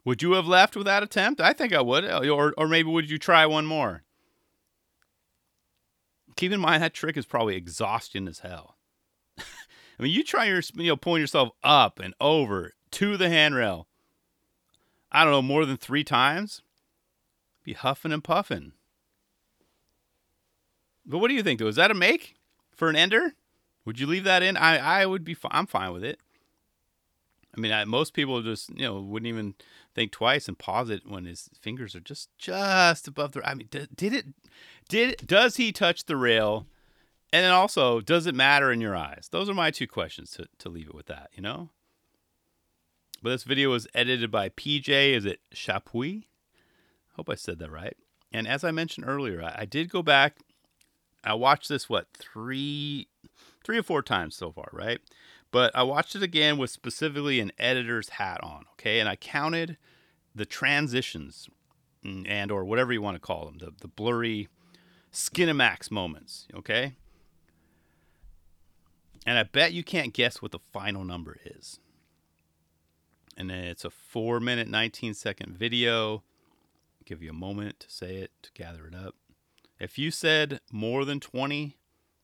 Would 0.08 0.22
you 0.22 0.32
have 0.36 0.48
left 0.48 0.78
with 0.78 0.86
that 0.86 1.04
attempt? 1.04 1.42
I 1.42 1.52
think 1.52 1.74
I 1.74 1.82
would. 1.82 2.06
Uh, 2.06 2.22
or, 2.30 2.54
or 2.58 2.70
maybe 2.70 2.90
would 2.90 3.10
you 3.10 3.18
try 3.18 3.46
one 3.46 3.66
more? 3.66 4.04
Keep 6.38 6.54
in 6.54 6.62
mind 6.62 6.82
that 6.82 6.94
trick 6.94 7.18
is 7.18 7.26
probably 7.26 7.58
exhausting 7.58 8.26
as 8.26 8.40
hell. 8.40 8.78
I 9.38 9.44
mean, 10.00 10.14
you 10.14 10.24
try 10.24 10.46
your, 10.46 10.62
you 10.76 10.88
know, 10.88 10.96
pulling 10.96 11.20
yourself 11.20 11.50
up 11.62 12.00
and 12.00 12.14
over 12.22 12.72
to 12.92 13.18
the 13.18 13.28
handrail. 13.28 13.90
I 15.12 15.26
don't 15.26 15.34
know, 15.34 15.42
more 15.42 15.66
than 15.66 15.76
three 15.76 16.06
times. 16.06 16.62
Be 17.66 17.74
huffing 17.74 18.14
and 18.14 18.24
puffing. 18.24 18.72
But 21.06 21.18
what 21.18 21.28
do 21.28 21.34
you 21.34 21.44
think, 21.44 21.60
though? 21.60 21.68
Is 21.68 21.76
that 21.76 21.92
a 21.92 21.94
make 21.94 22.38
for 22.74 22.88
an 22.88 22.96
ender? 22.96 23.34
Would 23.84 24.00
you 24.00 24.08
leave 24.08 24.24
that 24.24 24.42
in? 24.42 24.56
I, 24.56 25.02
I 25.02 25.06
would 25.06 25.26
be. 25.26 25.36
I'm 25.52 25.68
fine 25.68 25.92
with 25.92 26.06
it. 26.06 26.22
I 27.58 27.60
mean, 27.60 27.72
I, 27.72 27.86
most 27.86 28.14
people 28.14 28.42
just 28.42 28.70
you 28.70 28.84
know 28.84 29.02
wouldn't 29.02 29.28
even 29.28 29.56
think 29.98 30.12
twice 30.12 30.48
and 30.48 30.60
pause 30.60 30.92
it 30.92 31.01
when 31.08 31.25
his 31.25 31.50
fingers 31.60 31.96
are 31.96 32.00
just 32.00 32.30
just 32.38 33.08
above 33.08 33.32
the. 33.32 33.46
I 33.46 33.56
mean, 33.56 33.68
did, 33.72 33.96
did 33.96 34.13
it? 34.13 34.25
Did 34.88 35.24
does 35.25 35.58
he 35.58 35.72
touch 35.72 36.06
the 36.06 36.16
rail? 36.16 36.68
And 37.34 37.44
then 37.44 37.51
also, 37.51 38.00
does 38.00 38.25
it 38.27 38.36
matter 38.36 38.72
in 38.72 38.80
your 38.80 38.96
eyes? 38.96 39.27
Those 39.32 39.50
are 39.50 39.54
my 39.54 39.72
two 39.72 39.88
questions 39.88 40.32
to, 40.32 40.48
to 40.60 40.70
leave 40.70 40.88
it 40.88 40.96
with 40.96 41.08
that, 41.08 41.30
you 41.34 41.42
know? 41.42 41.72
But 43.22 43.32
this 43.32 43.44
video 43.44 43.72
was 43.72 43.86
edited 43.94 44.32
by 44.32 44.48
PJ. 44.48 44.88
Is 44.88 45.25
it 45.25 45.42
Chapuis? 45.54 46.24
Hope 47.18 47.30
I 47.30 47.36
said 47.36 47.60
that 47.60 47.70
right. 47.70 47.98
And 48.32 48.48
as 48.48 48.63
I 48.63 48.72
mentioned 48.72 49.08
earlier, 49.10 49.44
I, 49.44 49.63
I 49.63 49.66
did 49.66 49.89
go 49.89 50.01
back. 50.01 50.38
I 51.22 51.34
watched 51.34 51.68
this, 51.68 51.89
what, 51.89 52.08
three, 52.13 53.10
three 53.66 53.77
or 53.77 53.84
four 53.84 54.01
times 54.01 54.38
so 54.38 54.54
far, 54.54 54.70
right? 54.72 55.00
But 55.58 55.76
I 55.76 55.82
watched 55.82 56.16
it 56.16 56.22
again 56.22 56.60
with 56.60 56.70
specifically 56.70 57.40
an 57.40 57.52
editor's 57.58 58.10
hat 58.10 58.40
on, 58.44 58.66
okay? 58.74 59.00
And 59.00 59.10
I 59.10 59.16
counted 59.16 59.78
the 60.36 60.46
transitions 60.46 61.50
mm, 62.06 62.30
and 62.30 62.52
or 62.52 62.64
whatever 62.64 62.94
you 62.94 63.02
want 63.02 63.16
to 63.16 63.20
call 63.20 63.48
them, 63.48 63.58
the 63.58 63.74
the 63.76 63.88
blurry 63.88 64.50
Skinamax 65.12 65.90
moments. 65.90 66.48
Okay. 66.54 66.94
And 69.26 69.40
I 69.40 69.42
bet 69.46 69.74
you 69.74 69.84
can't 69.84 70.14
guess 70.14 70.44
what 70.44 70.52
the 70.52 70.60
final 70.72 71.04
number 71.04 71.38
is. 71.44 71.80
And 73.36 73.50
it's 73.50 73.84
a 73.84 73.90
four 73.90 74.40
minute, 74.40 74.68
19 74.68 75.16
second 75.16 75.58
video. 75.58 76.18
I'll 76.18 77.06
give 77.06 77.24
you 77.24 77.32
a 77.32 77.34
moment 77.34 77.80
to 77.80 77.90
say 77.90 78.18
it, 78.18 78.30
to 78.44 78.52
gather 78.54 78.86
it 78.86 78.94
up. 78.94 79.16
If 79.80 79.98
you 79.98 80.12
said 80.12 80.60
more 80.72 81.04
than 81.04 81.20
20, 81.20 81.76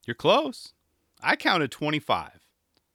you're 0.05 0.13
close. 0.13 0.73
I 1.19 1.35
counted 1.35 1.71
25. 1.71 2.42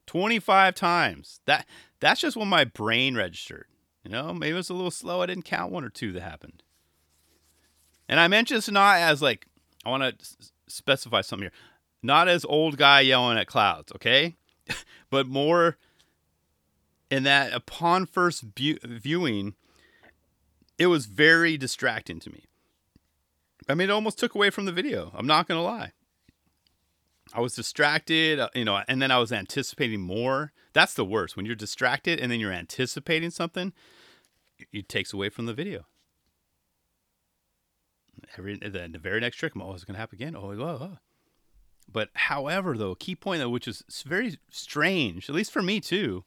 25 0.08 0.74
times. 0.74 1.40
That 1.46 1.66
that's 2.00 2.20
just 2.20 2.36
when 2.36 2.48
my 2.48 2.64
brain 2.64 3.14
registered. 3.14 3.66
You 4.04 4.10
know, 4.10 4.32
maybe 4.32 4.52
it 4.52 4.56
was 4.56 4.70
a 4.70 4.74
little 4.74 4.90
slow. 4.90 5.22
I 5.22 5.26
didn't 5.26 5.44
count 5.44 5.70
one 5.70 5.84
or 5.84 5.90
two 5.90 6.12
that 6.12 6.22
happened. 6.22 6.62
And 8.08 8.18
I 8.18 8.26
mention 8.26 8.56
this 8.56 8.70
not 8.70 8.96
as 8.98 9.22
like 9.22 9.46
I 9.84 9.90
want 9.90 10.02
to 10.02 10.14
s- 10.20 10.52
specify 10.66 11.20
something 11.20 11.44
here. 11.44 11.52
Not 12.02 12.26
as 12.26 12.44
old 12.44 12.78
guy 12.78 13.00
yelling 13.00 13.38
at 13.38 13.46
clouds, 13.46 13.92
okay? 13.96 14.36
but 15.10 15.26
more 15.26 15.76
in 17.10 17.24
that 17.24 17.52
upon 17.52 18.06
first 18.06 18.42
view- 18.56 18.78
viewing 18.82 19.54
it 20.78 20.86
was 20.86 21.06
very 21.06 21.56
distracting 21.58 22.20
to 22.20 22.30
me. 22.30 22.44
I 23.68 23.74
mean, 23.74 23.90
it 23.90 23.92
almost 23.92 24.18
took 24.18 24.34
away 24.34 24.48
from 24.50 24.64
the 24.64 24.72
video. 24.72 25.10
I'm 25.14 25.26
not 25.26 25.48
going 25.48 25.58
to 25.58 25.62
lie. 25.62 25.92
I 27.34 27.40
was 27.40 27.54
distracted, 27.54 28.38
uh, 28.38 28.48
you 28.54 28.64
know, 28.64 28.82
and 28.88 29.02
then 29.02 29.10
I 29.10 29.18
was 29.18 29.32
anticipating 29.32 30.00
more. 30.00 30.52
That's 30.72 30.94
the 30.94 31.04
worst. 31.04 31.36
When 31.36 31.46
you're 31.46 31.54
distracted 31.54 32.20
and 32.20 32.30
then 32.30 32.40
you're 32.40 32.52
anticipating 32.52 33.30
something, 33.30 33.72
it 34.72 34.88
takes 34.88 35.12
away 35.12 35.28
from 35.28 35.46
the 35.46 35.54
video. 35.54 35.86
Every 38.36 38.56
the, 38.56 38.88
the 38.90 38.98
very 38.98 39.20
next 39.20 39.36
trick, 39.36 39.54
I'm, 39.54 39.62
it's 39.62 39.84
going 39.84 39.94
to 39.94 40.00
happen 40.00 40.16
again. 40.16 40.36
Oh, 40.36 40.52
oh, 40.52 40.62
oh. 40.62 40.98
But 41.90 42.10
however, 42.14 42.76
though, 42.76 42.94
key 42.94 43.14
point 43.14 43.40
though, 43.40 43.48
which 43.48 43.68
is 43.68 43.82
very 44.06 44.38
strange, 44.50 45.28
at 45.28 45.34
least 45.34 45.52
for 45.52 45.62
me 45.62 45.80
too, 45.80 46.24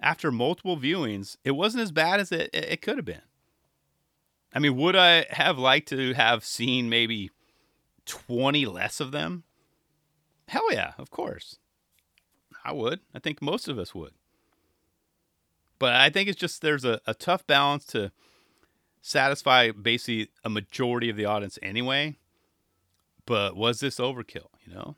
after 0.00 0.30
multiple 0.32 0.76
viewings, 0.76 1.36
it 1.44 1.52
wasn't 1.52 1.82
as 1.82 1.92
bad 1.92 2.20
as 2.20 2.32
it, 2.32 2.50
it 2.52 2.82
could 2.82 2.96
have 2.96 3.04
been. 3.04 3.22
I 4.54 4.60
mean, 4.60 4.76
would 4.76 4.96
I 4.96 5.26
have 5.30 5.58
liked 5.58 5.88
to 5.88 6.14
have 6.14 6.44
seen 6.44 6.88
maybe 6.88 7.30
20 8.06 8.66
less 8.66 9.00
of 9.00 9.10
them? 9.10 9.44
Hell 10.48 10.72
yeah, 10.72 10.92
of 10.98 11.10
course. 11.10 11.58
I 12.64 12.72
would. 12.72 13.00
I 13.14 13.18
think 13.18 13.42
most 13.42 13.68
of 13.68 13.78
us 13.78 13.94
would. 13.94 14.12
But 15.78 15.94
I 15.94 16.10
think 16.10 16.28
it's 16.28 16.38
just 16.38 16.62
there's 16.62 16.84
a, 16.84 17.00
a 17.06 17.14
tough 17.14 17.46
balance 17.46 17.84
to 17.86 18.12
satisfy 19.02 19.70
basically 19.70 20.30
a 20.44 20.50
majority 20.50 21.10
of 21.10 21.16
the 21.16 21.26
audience 21.26 21.58
anyway. 21.62 22.16
But 23.26 23.56
was 23.56 23.80
this 23.80 23.96
overkill, 23.96 24.48
you 24.64 24.74
know? 24.74 24.96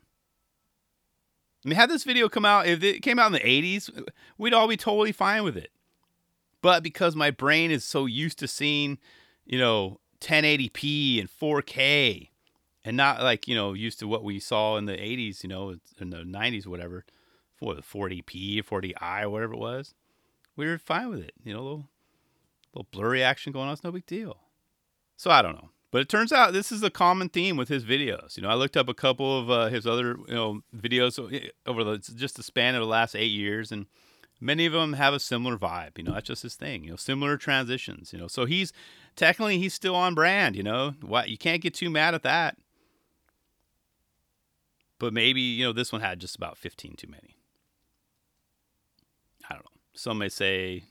I 1.65 1.69
mean, 1.69 1.75
had 1.75 1.89
this 1.89 2.03
video 2.03 2.29
come 2.29 2.45
out, 2.45 2.67
if 2.67 2.83
it 2.83 3.01
came 3.01 3.19
out 3.19 3.27
in 3.27 3.33
the 3.33 3.39
80s, 3.39 4.07
we'd 4.37 4.53
all 4.53 4.67
be 4.67 4.77
totally 4.77 5.11
fine 5.11 5.43
with 5.43 5.57
it. 5.57 5.71
But 6.61 6.83
because 6.83 7.15
my 7.15 7.31
brain 7.31 7.71
is 7.71 7.83
so 7.83 8.05
used 8.05 8.39
to 8.39 8.47
seeing, 8.47 8.97
you 9.45 9.59
know, 9.59 9.99
1080p 10.21 11.19
and 11.19 11.29
4K, 11.29 12.29
and 12.87 12.95
not 12.95 13.21
like 13.21 13.47
you 13.49 13.53
know 13.53 13.73
used 13.73 13.99
to 13.99 14.07
what 14.07 14.23
we 14.23 14.39
saw 14.39 14.77
in 14.77 14.85
the 14.85 14.93
80s 14.93 15.43
you 15.43 15.49
know 15.49 15.75
in 15.99 16.09
the 16.09 16.23
90s 16.23 16.65
whatever 16.65 17.05
for 17.53 17.75
the 17.75 17.81
40p 17.81 18.63
40i 18.63 19.29
whatever 19.29 19.53
it 19.53 19.59
was 19.59 19.93
we 20.55 20.65
were 20.65 20.77
fine 20.77 21.09
with 21.09 21.19
it 21.19 21.33
you 21.43 21.53
know 21.53 21.59
a 21.59 21.61
little, 21.61 21.89
little 22.73 22.87
blurry 22.91 23.21
action 23.21 23.51
going 23.51 23.67
on 23.67 23.73
it's 23.73 23.83
no 23.83 23.91
big 23.91 24.05
deal. 24.05 24.37
So 25.17 25.29
i 25.29 25.41
don't 25.41 25.55
know 25.55 25.69
but 25.91 26.01
it 26.01 26.09
turns 26.09 26.31
out 26.31 26.53
this 26.53 26.71
is 26.71 26.81
a 26.81 26.89
common 26.89 27.27
theme 27.27 27.57
with 27.57 27.67
his 27.67 27.83
videos 27.83 28.37
you 28.37 28.43
know 28.43 28.49
i 28.49 28.53
looked 28.53 28.77
up 28.77 28.87
a 28.87 28.93
couple 28.93 29.37
of 29.37 29.49
uh, 29.51 29.67
his 29.67 29.85
other 29.85 30.17
you 30.27 30.35
know 30.35 30.61
videos 30.75 31.19
over 31.65 31.83
the 31.83 31.97
just 31.97 32.37
the 32.37 32.43
span 32.43 32.73
of 32.73 32.81
the 32.81 32.87
last 32.87 33.15
eight 33.15 33.31
years 33.31 33.69
and 33.69 33.85
many 34.39 34.65
of 34.65 34.71
them 34.71 34.93
have 34.93 35.13
a 35.13 35.19
similar 35.19 35.57
vibe 35.57 35.97
you 35.97 36.05
know 36.05 36.13
that's 36.13 36.27
just 36.27 36.43
his 36.43 36.55
thing 36.55 36.85
you 36.85 36.91
know 36.91 36.95
similar 36.95 37.35
transitions 37.35 38.13
you 38.13 38.19
know 38.19 38.27
so 38.27 38.45
he's 38.45 38.71
technically 39.17 39.57
he's 39.57 39.73
still 39.73 39.95
on 39.95 40.13
brand 40.13 40.55
you 40.55 40.63
know 40.63 40.93
what 41.01 41.27
you 41.27 41.37
can't 41.37 41.61
get 41.61 41.73
too 41.73 41.89
mad 41.89 42.13
at 42.13 42.23
that 42.23 42.55
but 44.99 45.13
maybe, 45.13 45.41
you 45.41 45.65
know, 45.65 45.73
this 45.73 45.91
one 45.91 46.01
had 46.01 46.19
just 46.19 46.35
about 46.35 46.57
15 46.57 46.95
too 46.97 47.07
many. 47.07 47.37
I 49.49 49.53
don't 49.53 49.65
know. 49.65 49.71
Some 49.93 50.17
may 50.17 50.29
say, 50.29 50.83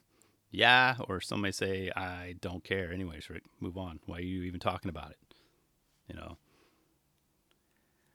yeah, 0.51 0.97
or 1.09 1.21
some 1.21 1.41
may 1.41 1.51
say, 1.51 1.91
I 1.95 2.37
don't 2.41 2.65
care. 2.65 2.93
Anyways, 2.93 3.29
Rick, 3.29 3.43
move 3.61 3.77
on. 3.77 4.01
Why 4.07 4.19
are 4.19 4.23
you 4.23 4.43
even 4.43 4.61
talking 4.61 4.89
about 4.89 5.11
it? 5.11 5.19
You 6.09 6.15
know? 6.15 6.39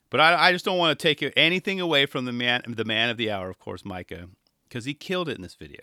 But 0.10 0.20
I, 0.20 0.48
I 0.48 0.52
just 0.52 0.66
don't 0.66 0.78
want 0.78 0.98
to 0.98 1.02
take 1.02 1.34
anything 1.38 1.80
away 1.80 2.06
from 2.06 2.26
the 2.26 2.34
man, 2.34 2.64
the 2.68 2.86
man 2.86 3.10
of 3.10 3.18
the 3.18 3.32
hour, 3.32 3.50
of 3.50 3.60
course, 3.60 3.86
Mika, 3.86 4.28
because 4.68 4.86
he 4.86 4.94
killed 4.94 5.30
it 5.30 5.38
in 5.38 5.42
this 5.42 5.56
video. 5.56 5.82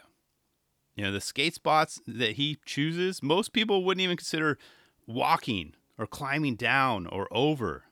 You 0.95 1.05
know, 1.05 1.13
the 1.13 1.21
skate 1.21 1.55
spots 1.55 2.01
that 2.07 2.33
he 2.33 2.59
chooses, 2.67 3.23
most 3.23 3.53
people 3.53 3.85
wouldn't 3.85 4.03
even 4.03 4.17
consider 4.17 4.59
walking 5.07 5.75
or 5.97 6.07
climbing 6.07 6.57
down 6.57 7.07
or 7.07 7.29
over. 7.31 7.85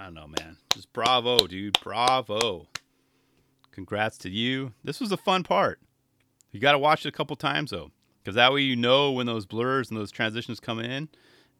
I 0.00 0.04
don't 0.04 0.14
know, 0.14 0.28
man. 0.28 0.56
Just 0.72 0.90
bravo, 0.94 1.46
dude. 1.46 1.78
Bravo. 1.82 2.66
Congrats 3.70 4.16
to 4.18 4.30
you. 4.30 4.72
This 4.82 4.98
was 4.98 5.12
a 5.12 5.16
fun 5.18 5.42
part. 5.42 5.78
You 6.52 6.58
got 6.58 6.72
to 6.72 6.78
watch 6.78 7.04
it 7.04 7.10
a 7.10 7.12
couple 7.12 7.36
times 7.36 7.70
though, 7.70 7.90
because 8.24 8.34
that 8.34 8.50
way 8.50 8.62
you 8.62 8.76
know 8.76 9.12
when 9.12 9.26
those 9.26 9.44
blurs 9.44 9.90
and 9.90 10.00
those 10.00 10.10
transitions 10.10 10.58
come 10.58 10.80
in, 10.80 11.10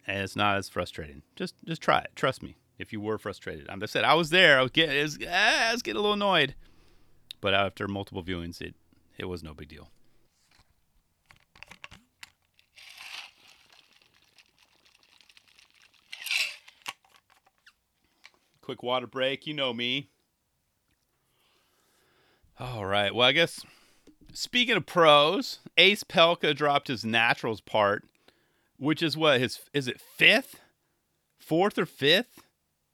and 0.07 0.23
it's 0.23 0.37
not 0.37 0.57
as 0.57 0.71
frustrating. 0.71 1.21
Just 1.37 1.55
just 1.67 1.83
try 1.83 1.99
it. 1.99 2.13
Trust 2.17 2.43
me. 2.43 2.57
If 2.79 2.95
you 2.95 3.01
were 3.03 3.19
frustrated, 3.19 3.69
I 3.69 3.85
said 3.85 4.05
I 4.05 4.15
was 4.15 4.31
there. 4.31 4.59
I 4.59 4.63
was 4.63 4.71
getting, 4.71 5.29
ah, 5.29 5.69
I 5.69 5.73
was 5.73 5.83
getting 5.83 5.99
a 5.99 6.01
little 6.01 6.15
annoyed, 6.15 6.55
but 7.43 7.53
after 7.53 7.87
multiple 7.87 8.25
viewings, 8.25 8.63
it 8.63 8.75
it 9.19 9.27
was 9.27 9.43
no 9.43 9.53
big 9.53 9.69
deal. 9.69 9.91
Quick 18.71 18.85
water 18.85 19.09
break. 19.09 19.49
You 19.49 19.55
know 19.55 19.75
me. 19.75 20.11
All 22.57 22.87
right. 22.87 23.13
Well, 23.13 23.27
I 23.27 23.33
guess 23.33 23.65
speaking 24.33 24.77
of 24.77 24.87
pros, 24.87 25.59
Ace 25.77 26.05
Pelka 26.05 26.55
dropped 26.55 26.87
his 26.87 27.05
naturals 27.05 27.61
part, 27.61 28.05
which 28.77 29.03
is 29.03 29.17
what 29.17 29.41
his 29.41 29.59
is 29.75 29.89
it 29.89 30.01
fifth, 30.01 30.61
fourth 31.37 31.79
or 31.79 31.87
fifth, 31.87 32.45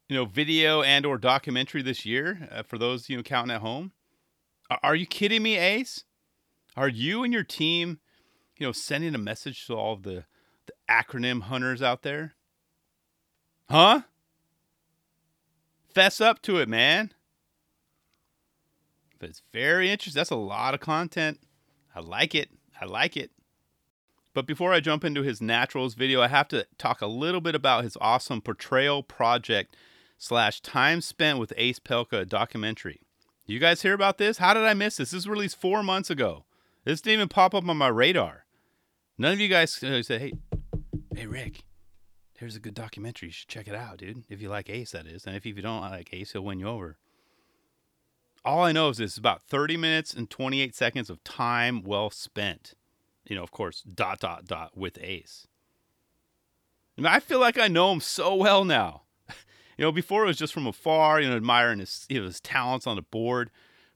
you 0.09 0.16
know, 0.16 0.25
video 0.25 0.80
and 0.80 1.04
or 1.04 1.18
documentary 1.18 1.83
this 1.83 2.06
year 2.06 2.49
uh, 2.50 2.62
for 2.62 2.78
those 2.78 3.11
you 3.11 3.18
know 3.18 3.23
counting 3.23 3.54
at 3.54 3.61
home. 3.61 3.92
Are, 4.71 4.80
are 4.83 4.97
you 4.97 5.04
kidding 5.04 5.42
me, 5.42 5.59
Ace? 5.59 6.04
Are 6.75 6.88
you 6.88 7.23
and 7.23 7.35
your 7.35 7.45
team, 7.45 8.00
you 8.56 8.66
know, 8.66 8.73
sending 8.73 9.14
a 9.14 9.18
message 9.18 9.66
to 9.66 9.75
all 9.75 9.92
of 9.92 10.04
the 10.04 10.25
the 10.64 10.73
acronym 10.90 11.42
hunters 11.42 11.83
out 11.83 12.00
there? 12.00 12.35
Huh? 13.68 14.00
Fess 15.96 16.20
up 16.20 16.42
to 16.42 16.58
it, 16.58 16.68
man. 16.68 17.10
But 19.18 19.30
it's 19.30 19.40
very 19.50 19.90
interesting. 19.90 20.20
That's 20.20 20.28
a 20.28 20.36
lot 20.36 20.74
of 20.74 20.80
content. 20.80 21.40
I 21.94 22.00
like 22.00 22.34
it. 22.34 22.50
I 22.78 22.84
like 22.84 23.16
it. 23.16 23.30
But 24.34 24.46
before 24.46 24.74
I 24.74 24.80
jump 24.80 25.06
into 25.06 25.22
his 25.22 25.40
naturals 25.40 25.94
video, 25.94 26.20
I 26.20 26.28
have 26.28 26.48
to 26.48 26.66
talk 26.76 27.00
a 27.00 27.06
little 27.06 27.40
bit 27.40 27.54
about 27.54 27.84
his 27.84 27.96
awesome 27.98 28.42
portrayal 28.42 29.02
project 29.02 29.74
slash 30.18 30.60
time 30.60 31.00
spent 31.00 31.38
with 31.38 31.54
Ace 31.56 31.78
Pelka 31.78 32.28
documentary. 32.28 33.00
You 33.46 33.58
guys 33.58 33.80
hear 33.80 33.94
about 33.94 34.18
this? 34.18 34.36
How 34.36 34.52
did 34.52 34.64
I 34.64 34.74
miss 34.74 34.98
this? 34.98 35.12
This 35.12 35.24
was 35.24 35.28
released 35.28 35.58
four 35.58 35.82
months 35.82 36.10
ago. 36.10 36.44
This 36.84 37.00
didn't 37.00 37.20
even 37.20 37.28
pop 37.28 37.54
up 37.54 37.66
on 37.66 37.78
my 37.78 37.88
radar. 37.88 38.44
None 39.16 39.32
of 39.32 39.40
you 39.40 39.48
guys 39.48 39.72
said, 39.72 40.04
"Hey, 40.20 40.34
hey, 41.14 41.26
Rick, 41.26 41.64
there's 42.38 42.56
a 42.56 42.60
good 42.60 42.74
documentary. 42.74 43.28
You 43.28 43.32
should 43.32 43.48
check 43.48 43.68
it 43.68 43.74
out, 43.74 43.98
dude. 43.98 44.24
If 44.28 44.40
you 44.40 44.48
like 44.48 44.68
Ace, 44.68 44.92
that 44.92 45.06
is. 45.06 45.26
And 45.26 45.36
if 45.36 45.46
you 45.46 45.54
don't 45.54 45.80
like 45.80 46.10
Ace, 46.12 46.32
he'll 46.32 46.42
win 46.42 46.60
you 46.60 46.68
over. 46.68 46.96
All 48.44 48.62
I 48.62 48.72
know 48.72 48.90
is 48.90 49.00
it's 49.00 49.16
about 49.16 49.42
30 49.42 49.76
minutes 49.76 50.14
and 50.14 50.30
28 50.30 50.74
seconds 50.74 51.10
of 51.10 51.22
time 51.24 51.82
well 51.82 52.10
spent. 52.10 52.74
You 53.26 53.36
know, 53.36 53.42
of 53.42 53.50
course, 53.50 53.82
dot, 53.82 54.20
dot, 54.20 54.44
dot 54.44 54.76
with 54.76 54.98
Ace. 55.02 55.48
And 56.96 57.06
I 57.06 57.20
feel 57.20 57.40
like 57.40 57.58
I 57.58 57.68
know 57.68 57.92
him 57.92 58.00
so 58.00 58.34
well 58.34 58.64
now. 58.64 59.02
you 59.28 59.84
know, 59.84 59.92
before 59.92 60.24
it 60.24 60.28
was 60.28 60.36
just 60.36 60.54
from 60.54 60.66
afar, 60.66 61.20
you 61.20 61.28
know, 61.28 61.36
admiring 61.36 61.80
his, 61.80 62.06
you 62.08 62.20
know, 62.20 62.26
his 62.26 62.40
talents 62.40 62.86
on 62.86 62.96
the 62.96 63.02
board. 63.02 63.50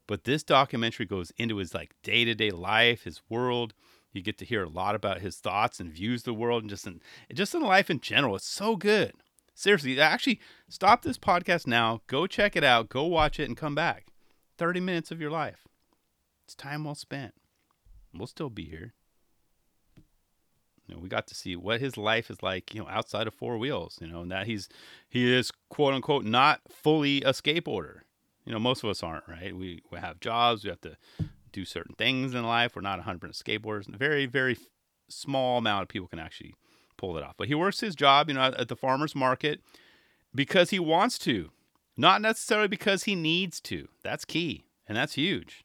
But 0.06 0.24
this 0.24 0.42
documentary 0.42 1.06
goes 1.06 1.32
into 1.36 1.58
his 1.58 1.72
like 1.72 1.94
day 2.02 2.24
to 2.24 2.34
day 2.34 2.50
life, 2.50 3.04
his 3.04 3.22
world, 3.28 3.74
you 4.12 4.22
get 4.22 4.38
to 4.38 4.44
hear 4.44 4.64
a 4.64 4.68
lot 4.68 4.94
about 4.94 5.20
his 5.20 5.36
thoughts 5.36 5.80
and 5.80 5.92
views 5.92 6.22
of 6.22 6.24
the 6.26 6.34
world 6.34 6.62
and 6.62 6.70
just 6.70 6.86
in 6.86 7.00
just 7.32 7.54
in 7.54 7.62
life 7.62 7.90
in 7.90 8.00
general. 8.00 8.36
It's 8.36 8.46
so 8.46 8.76
good. 8.76 9.12
Seriously, 9.54 10.00
actually 10.00 10.40
stop 10.68 11.02
this 11.02 11.18
podcast 11.18 11.66
now, 11.66 12.00
go 12.06 12.26
check 12.26 12.56
it 12.56 12.64
out, 12.64 12.88
go 12.88 13.04
watch 13.04 13.38
it 13.38 13.48
and 13.48 13.56
come 13.56 13.74
back. 13.74 14.06
30 14.58 14.80
minutes 14.80 15.10
of 15.10 15.20
your 15.20 15.30
life. 15.30 15.68
It's 16.44 16.54
time 16.54 16.84
well 16.84 16.94
spent. 16.94 17.34
We'll 18.12 18.26
still 18.26 18.50
be 18.50 18.64
here. 18.64 18.94
You 20.86 20.94
know, 20.96 21.00
we 21.00 21.08
got 21.08 21.28
to 21.28 21.34
see 21.34 21.54
what 21.54 21.80
his 21.80 21.96
life 21.96 22.30
is 22.30 22.42
like, 22.42 22.74
you 22.74 22.80
know, 22.80 22.88
outside 22.88 23.28
of 23.28 23.34
four 23.34 23.58
wheels, 23.58 23.98
you 24.00 24.08
know, 24.08 24.22
and 24.22 24.30
that 24.32 24.46
he's 24.46 24.68
he 25.08 25.32
is 25.32 25.52
quote 25.68 25.94
unquote 25.94 26.24
not 26.24 26.60
fully 26.68 27.22
a 27.22 27.30
skateboarder. 27.30 28.00
You 28.44 28.52
know, 28.52 28.58
most 28.58 28.82
of 28.82 28.90
us 28.90 29.02
aren't, 29.02 29.28
right? 29.28 29.54
We 29.54 29.82
we 29.90 29.98
have 29.98 30.18
jobs, 30.18 30.64
we 30.64 30.70
have 30.70 30.80
to 30.80 30.96
do 31.52 31.64
certain 31.64 31.94
things 31.94 32.34
in 32.34 32.42
life. 32.44 32.74
We're 32.74 32.82
not 32.82 33.00
100% 33.00 33.20
skateboarders. 33.20 33.86
Very 33.86 34.26
very 34.26 34.56
small 35.08 35.58
amount 35.58 35.82
of 35.82 35.88
people 35.88 36.08
can 36.08 36.18
actually 36.18 36.54
pull 36.96 37.16
it 37.16 37.24
off. 37.24 37.34
But 37.36 37.48
he 37.48 37.54
works 37.54 37.80
his 37.80 37.94
job, 37.94 38.28
you 38.28 38.34
know, 38.34 38.52
at 38.56 38.68
the 38.68 38.76
farmers 38.76 39.14
market 39.14 39.60
because 40.34 40.70
he 40.70 40.78
wants 40.78 41.18
to, 41.20 41.50
not 41.96 42.22
necessarily 42.22 42.68
because 42.68 43.04
he 43.04 43.14
needs 43.14 43.60
to. 43.62 43.88
That's 44.02 44.24
key, 44.24 44.64
and 44.86 44.96
that's 44.96 45.14
huge. 45.14 45.64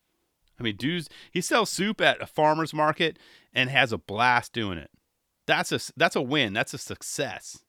I 0.60 0.64
mean, 0.64 0.78
dudes, 0.78 1.10
he 1.32 1.42
sells 1.42 1.70
soup 1.70 2.00
at 2.02 2.22
a 2.22 2.26
farmer's 2.26 2.74
market 2.74 3.20
and 3.54 3.70
has 3.70 3.92
a 3.92 3.98
blast 3.98 4.54
doing 4.54 4.78
it. 4.78 4.90
That's 5.46 5.72
a 5.72 5.80
that's 5.96 6.16
a 6.16 6.22
win. 6.22 6.54
That's 6.54 6.74
a 6.74 6.78
success. 6.78 7.60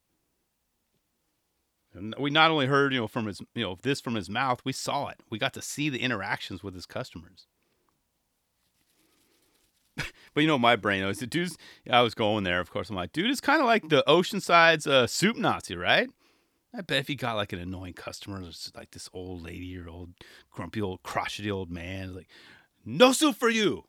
And 1.92 2.14
we 2.18 2.30
not 2.30 2.50
only 2.50 2.66
heard, 2.66 2.92
you 2.92 3.00
know, 3.00 3.08
from 3.08 3.26
his, 3.26 3.40
you 3.54 3.62
know, 3.62 3.78
this 3.82 4.00
from 4.00 4.14
his 4.14 4.28
mouth, 4.28 4.60
we 4.64 4.72
saw 4.72 5.08
it. 5.08 5.20
We 5.30 5.38
got 5.38 5.54
to 5.54 5.62
see 5.62 5.88
the 5.88 6.00
interactions 6.00 6.62
with 6.62 6.74
his 6.74 6.86
customers. 6.86 7.46
But 10.36 10.42
you 10.42 10.48
know, 10.48 10.58
my 10.58 10.76
brain 10.76 11.00
knows 11.00 11.18
the 11.18 11.26
dude's. 11.26 11.56
I 11.90 12.02
was 12.02 12.14
going 12.14 12.44
there, 12.44 12.60
of 12.60 12.70
course. 12.70 12.90
I'm 12.90 12.96
like, 12.96 13.14
dude 13.14 13.30
it's 13.30 13.40
kind 13.40 13.62
of 13.62 13.66
like 13.66 13.88
the 13.88 14.04
Oceanside's 14.06 14.86
uh, 14.86 15.06
soup 15.06 15.34
Nazi, 15.34 15.74
right? 15.74 16.10
I 16.76 16.82
bet 16.82 16.98
if 16.98 17.08
he 17.08 17.14
got 17.14 17.36
like 17.36 17.54
an 17.54 17.58
annoying 17.58 17.94
customer, 17.94 18.42
like 18.74 18.90
this 18.90 19.08
old 19.14 19.42
lady 19.42 19.78
or 19.78 19.88
old 19.88 20.10
grumpy 20.50 20.82
old 20.82 21.02
crotchety 21.02 21.50
old 21.50 21.70
man, 21.70 22.14
like, 22.14 22.28
no 22.84 23.12
soup 23.12 23.36
for 23.36 23.48
you. 23.48 23.84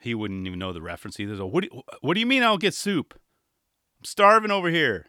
He 0.00 0.14
wouldn't 0.14 0.46
even 0.46 0.58
know 0.58 0.72
the 0.72 0.80
reference 0.80 1.20
either. 1.20 1.36
So, 1.36 1.44
what 1.44 1.64
do 1.64 1.68
you, 1.70 1.82
what 2.00 2.14
do 2.14 2.20
you 2.20 2.26
mean 2.26 2.42
I 2.42 2.46
don't 2.46 2.62
get 2.62 2.72
soup? 2.72 3.12
I'm 3.12 4.06
starving 4.06 4.50
over 4.50 4.70
here. 4.70 5.08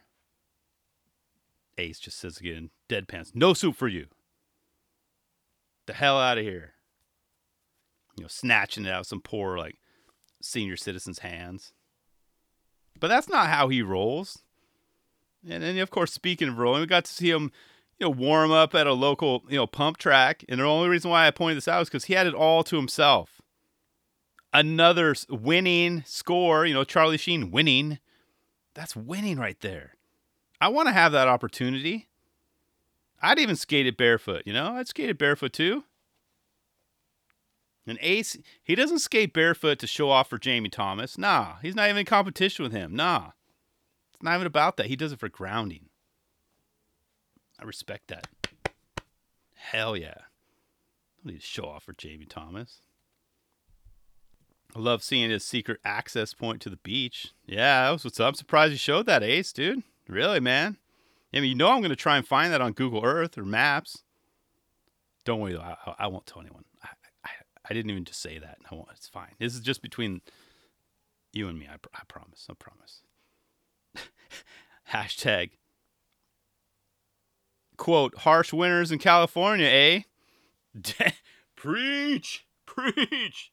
Ace 1.78 1.98
just 1.98 2.18
says 2.18 2.36
again, 2.36 2.68
deadpans, 2.90 3.34
no 3.34 3.54
soup 3.54 3.76
for 3.76 3.88
you. 3.88 4.08
The 5.86 5.94
hell 5.94 6.20
out 6.20 6.36
of 6.36 6.44
here. 6.44 6.74
You 8.18 8.24
know, 8.24 8.28
snatching 8.28 8.84
it 8.84 8.90
out 8.90 9.00
of 9.00 9.06
some 9.06 9.22
poor 9.22 9.56
like 9.56 9.78
senior 10.40 10.76
citizen's 10.76 11.20
hands. 11.20 11.72
But 12.98 13.08
that's 13.08 13.28
not 13.28 13.48
how 13.48 13.68
he 13.68 13.82
rolls. 13.82 14.38
And 15.48 15.62
then, 15.62 15.78
of 15.78 15.90
course, 15.90 16.12
speaking 16.12 16.48
of 16.48 16.58
rolling, 16.58 16.80
we 16.80 16.86
got 16.86 17.04
to 17.04 17.12
see 17.12 17.30
him, 17.30 17.52
you 17.98 18.06
know, 18.06 18.10
warm 18.10 18.50
up 18.50 18.74
at 18.74 18.86
a 18.86 18.92
local, 18.92 19.44
you 19.48 19.56
know, 19.56 19.66
pump 19.66 19.98
track. 19.98 20.44
And 20.48 20.60
the 20.60 20.64
only 20.64 20.88
reason 20.88 21.10
why 21.10 21.26
I 21.26 21.30
pointed 21.30 21.58
this 21.58 21.68
out 21.68 21.82
is 21.82 21.88
because 21.88 22.06
he 22.06 22.14
had 22.14 22.26
it 22.26 22.34
all 22.34 22.64
to 22.64 22.76
himself. 22.76 23.40
Another 24.52 25.14
winning 25.28 26.02
score, 26.06 26.64
you 26.64 26.74
know, 26.74 26.84
Charlie 26.84 27.18
Sheen 27.18 27.50
winning. 27.50 27.98
That's 28.74 28.96
winning 28.96 29.38
right 29.38 29.60
there. 29.60 29.92
I 30.60 30.68
want 30.68 30.88
to 30.88 30.92
have 30.92 31.12
that 31.12 31.28
opportunity. 31.28 32.08
I'd 33.20 33.38
even 33.38 33.56
skate 33.56 33.86
it 33.86 33.96
barefoot, 33.96 34.42
you 34.46 34.52
know? 34.52 34.74
I'd 34.74 34.88
skate 34.88 35.10
it 35.10 35.18
barefoot 35.18 35.52
too. 35.52 35.84
And 37.86 37.98
Ace, 38.00 38.36
he 38.62 38.74
doesn't 38.74 38.98
skate 38.98 39.32
barefoot 39.32 39.78
to 39.78 39.86
show 39.86 40.10
off 40.10 40.28
for 40.28 40.38
Jamie 40.38 40.68
Thomas. 40.68 41.16
Nah, 41.16 41.56
he's 41.62 41.76
not 41.76 41.88
even 41.88 42.00
in 42.00 42.06
competition 42.06 42.64
with 42.64 42.72
him. 42.72 42.94
Nah. 42.96 43.30
It's 44.12 44.22
not 44.22 44.34
even 44.34 44.46
about 44.46 44.76
that. 44.76 44.86
He 44.86 44.96
does 44.96 45.12
it 45.12 45.20
for 45.20 45.28
grounding. 45.28 45.86
I 47.60 47.64
respect 47.64 48.08
that. 48.08 48.26
Hell 49.54 49.96
yeah. 49.96 50.22
Don't 51.22 51.34
need 51.34 51.40
to 51.40 51.46
show 51.46 51.66
off 51.66 51.84
for 51.84 51.92
Jamie 51.92 52.26
Thomas. 52.26 52.80
I 54.74 54.78
love 54.78 55.02
seeing 55.02 55.30
his 55.30 55.44
secret 55.44 55.80
access 55.84 56.34
point 56.34 56.60
to 56.62 56.70
the 56.70 56.76
beach. 56.76 57.32
Yeah, 57.46 57.84
that 57.84 57.92
was 57.92 58.04
what's 58.04 58.20
up. 58.20 58.28
I'm 58.28 58.34
surprised 58.34 58.72
you 58.72 58.78
showed 58.78 59.06
that, 59.06 59.22
Ace, 59.22 59.52
dude. 59.52 59.82
Really, 60.08 60.40
man? 60.40 60.76
I 61.32 61.40
mean, 61.40 61.50
you 61.50 61.54
know 61.54 61.68
I'm 61.68 61.80
going 61.80 61.90
to 61.90 61.96
try 61.96 62.16
and 62.16 62.26
find 62.26 62.52
that 62.52 62.60
on 62.60 62.72
Google 62.72 63.04
Earth 63.04 63.38
or 63.38 63.44
Maps. 63.44 64.02
Don't 65.24 65.40
worry, 65.40 65.56
I, 65.56 65.76
I 65.98 66.06
won't 66.06 66.26
tell 66.26 66.40
anyone. 66.40 66.64
I, 67.68 67.74
didn't 67.74 67.90
even 67.90 68.04
just 68.04 68.20
say 68.20 68.38
that. 68.38 68.58
Won't. 68.70 68.88
It's 68.92 69.08
fine. 69.08 69.32
This 69.38 69.54
is 69.54 69.60
just 69.60 69.82
between 69.82 70.20
you 71.32 71.48
and 71.48 71.58
me. 71.58 71.66
I, 71.70 71.76
I 71.94 72.02
promise. 72.08 72.46
I 72.50 72.54
promise. 72.54 73.02
Hashtag. 74.92 75.50
Quote, 77.76 78.14
harsh 78.18 78.52
winters 78.52 78.90
in 78.90 78.98
California, 78.98 79.66
eh? 79.66 80.00
preach! 81.56 82.46
Preach! 82.64 83.52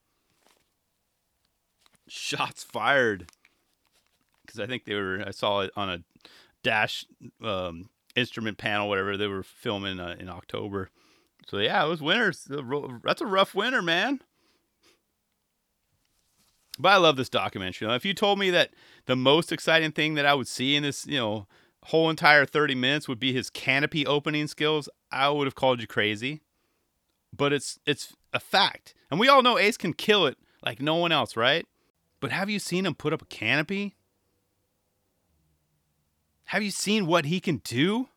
Shots 2.08 2.63
fired. 2.63 3.30
Because 4.45 4.60
I 4.60 4.67
think 4.67 4.86
they 4.86 4.95
were, 4.95 5.23
I 5.26 5.32
saw 5.32 5.62
it 5.62 5.71
on 5.76 5.89
a 5.89 5.99
dash 6.63 7.06
um, 7.43 7.89
instrument 8.15 8.58
panel, 8.58 8.88
whatever 8.88 9.17
they 9.17 9.28
were 9.28 9.43
filming 9.43 9.99
uh, 9.99 10.15
in 10.19 10.30
October. 10.30 10.89
So 11.47 11.58
yeah, 11.58 11.84
it 11.86 11.89
was 11.89 12.01
winters. 12.01 12.47
Uh, 12.49 12.88
that's 13.03 13.21
a 13.21 13.25
rough 13.25 13.53
winter, 13.53 13.82
man. 13.82 14.21
But 16.79 16.89
I 16.89 16.97
love 16.97 17.17
this 17.17 17.29
documentary. 17.29 17.88
Now, 17.88 17.93
if 17.93 18.06
you 18.06 18.13
told 18.13 18.39
me 18.39 18.49
that 18.49 18.71
the 19.06 19.15
most 19.15 19.51
exciting 19.51 19.91
thing 19.91 20.15
that 20.15 20.25
I 20.25 20.34
would 20.34 20.47
see 20.47 20.75
in 20.75 20.84
this, 20.84 21.06
you 21.06 21.17
know, 21.17 21.47
whole 21.84 22.10
entire 22.10 22.45
30 22.45 22.75
minutes 22.75 23.08
would 23.08 23.19
be 23.19 23.34
his 23.34 23.49
canopy 23.49 24.08
opening 24.08 24.47
skills, 24.47 24.89
I 25.12 25.29
would 25.29 25.45
have 25.45 25.56
called 25.56 25.82
you 25.82 25.88
crazy. 25.88 26.41
But 27.36 27.53
it's 27.53 27.79
it's 27.86 28.15
a 28.32 28.39
fact. 28.39 28.95
And 29.12 29.19
we 29.19 29.27
all 29.27 29.43
know 29.43 29.58
Ace 29.58 29.77
can 29.77 29.93
kill 29.93 30.25
it 30.25 30.38
like 30.65 30.82
no 30.82 30.95
one 30.95 31.12
else, 31.12 31.36
right? 31.36 31.67
But 32.19 32.32
have 32.32 32.49
you 32.49 32.60
seen 32.60 32.86
him 32.86 32.95
put 32.95 33.13
up 33.13 33.21
a 33.21 33.25
canopy? 33.25 33.95
Have 36.45 36.63
you 36.63 36.71
seen 36.71 37.06
what 37.06 37.25
he 37.25 37.39
can 37.39 37.58
do? 37.58 38.10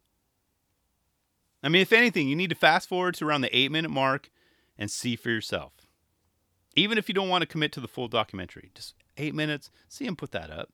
I 1.62 1.68
mean, 1.68 1.82
if 1.82 1.92
anything, 1.92 2.28
you 2.28 2.36
need 2.36 2.50
to 2.50 2.56
fast 2.56 2.88
forward 2.88 3.14
to 3.16 3.26
around 3.26 3.40
the 3.40 3.56
eight 3.56 3.72
minute 3.72 3.90
mark 3.90 4.30
and 4.78 4.90
see 4.90 5.16
for 5.16 5.30
yourself. 5.30 5.72
Even 6.74 6.98
if 6.98 7.08
you 7.08 7.14
don't 7.14 7.28
want 7.28 7.42
to 7.42 7.46
commit 7.46 7.72
to 7.72 7.80
the 7.80 7.88
full 7.88 8.08
documentary, 8.08 8.70
just 8.74 8.94
eight 9.16 9.34
minutes, 9.34 9.70
see 9.88 10.04
him 10.04 10.16
put 10.16 10.32
that 10.32 10.50
up. 10.50 10.70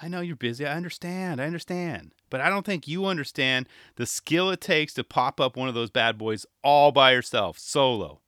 I 0.00 0.08
know 0.08 0.20
you're 0.20 0.36
busy. 0.36 0.66
I 0.66 0.74
understand. 0.74 1.40
I 1.40 1.46
understand. 1.46 2.12
But 2.30 2.40
I 2.40 2.48
don't 2.48 2.66
think 2.66 2.88
you 2.88 3.06
understand 3.06 3.68
the 3.96 4.06
skill 4.06 4.50
it 4.50 4.60
takes 4.60 4.94
to 4.94 5.04
pop 5.04 5.40
up 5.40 5.56
one 5.56 5.68
of 5.68 5.74
those 5.74 5.90
bad 5.90 6.18
boys 6.18 6.46
all 6.64 6.90
by 6.90 7.12
yourself, 7.12 7.58
solo. 7.58 8.20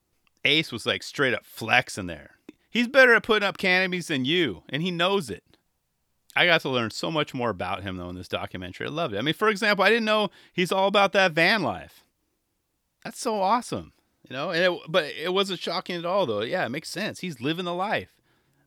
Ace 0.44 0.70
was 0.70 0.86
like 0.86 1.02
straight 1.02 1.34
up 1.34 1.44
flexing 1.44 2.06
there. 2.06 2.36
He's 2.70 2.86
better 2.86 3.14
at 3.14 3.22
putting 3.22 3.46
up 3.46 3.56
canopies 3.56 4.08
than 4.08 4.24
you, 4.24 4.62
and 4.68 4.82
he 4.82 4.90
knows 4.90 5.30
it. 5.30 5.53
I 6.36 6.46
got 6.46 6.60
to 6.62 6.68
learn 6.68 6.90
so 6.90 7.10
much 7.10 7.32
more 7.32 7.50
about 7.50 7.82
him 7.82 7.96
though 7.96 8.08
in 8.08 8.16
this 8.16 8.28
documentary. 8.28 8.86
I 8.86 8.90
loved 8.90 9.14
it. 9.14 9.18
I 9.18 9.22
mean, 9.22 9.34
for 9.34 9.48
example, 9.48 9.84
I 9.84 9.88
didn't 9.88 10.04
know 10.04 10.30
he's 10.52 10.72
all 10.72 10.88
about 10.88 11.12
that 11.12 11.32
van 11.32 11.62
life. 11.62 12.04
That's 13.04 13.20
so 13.20 13.40
awesome, 13.40 13.92
you 14.28 14.34
know. 14.34 14.50
And 14.50 14.74
it, 14.74 14.80
but 14.88 15.04
it 15.04 15.32
wasn't 15.32 15.60
shocking 15.60 15.96
at 15.96 16.04
all 16.04 16.26
though. 16.26 16.40
Yeah, 16.40 16.66
it 16.66 16.70
makes 16.70 16.88
sense. 16.88 17.20
He's 17.20 17.40
living 17.40 17.66
the 17.66 17.74
life, 17.74 18.14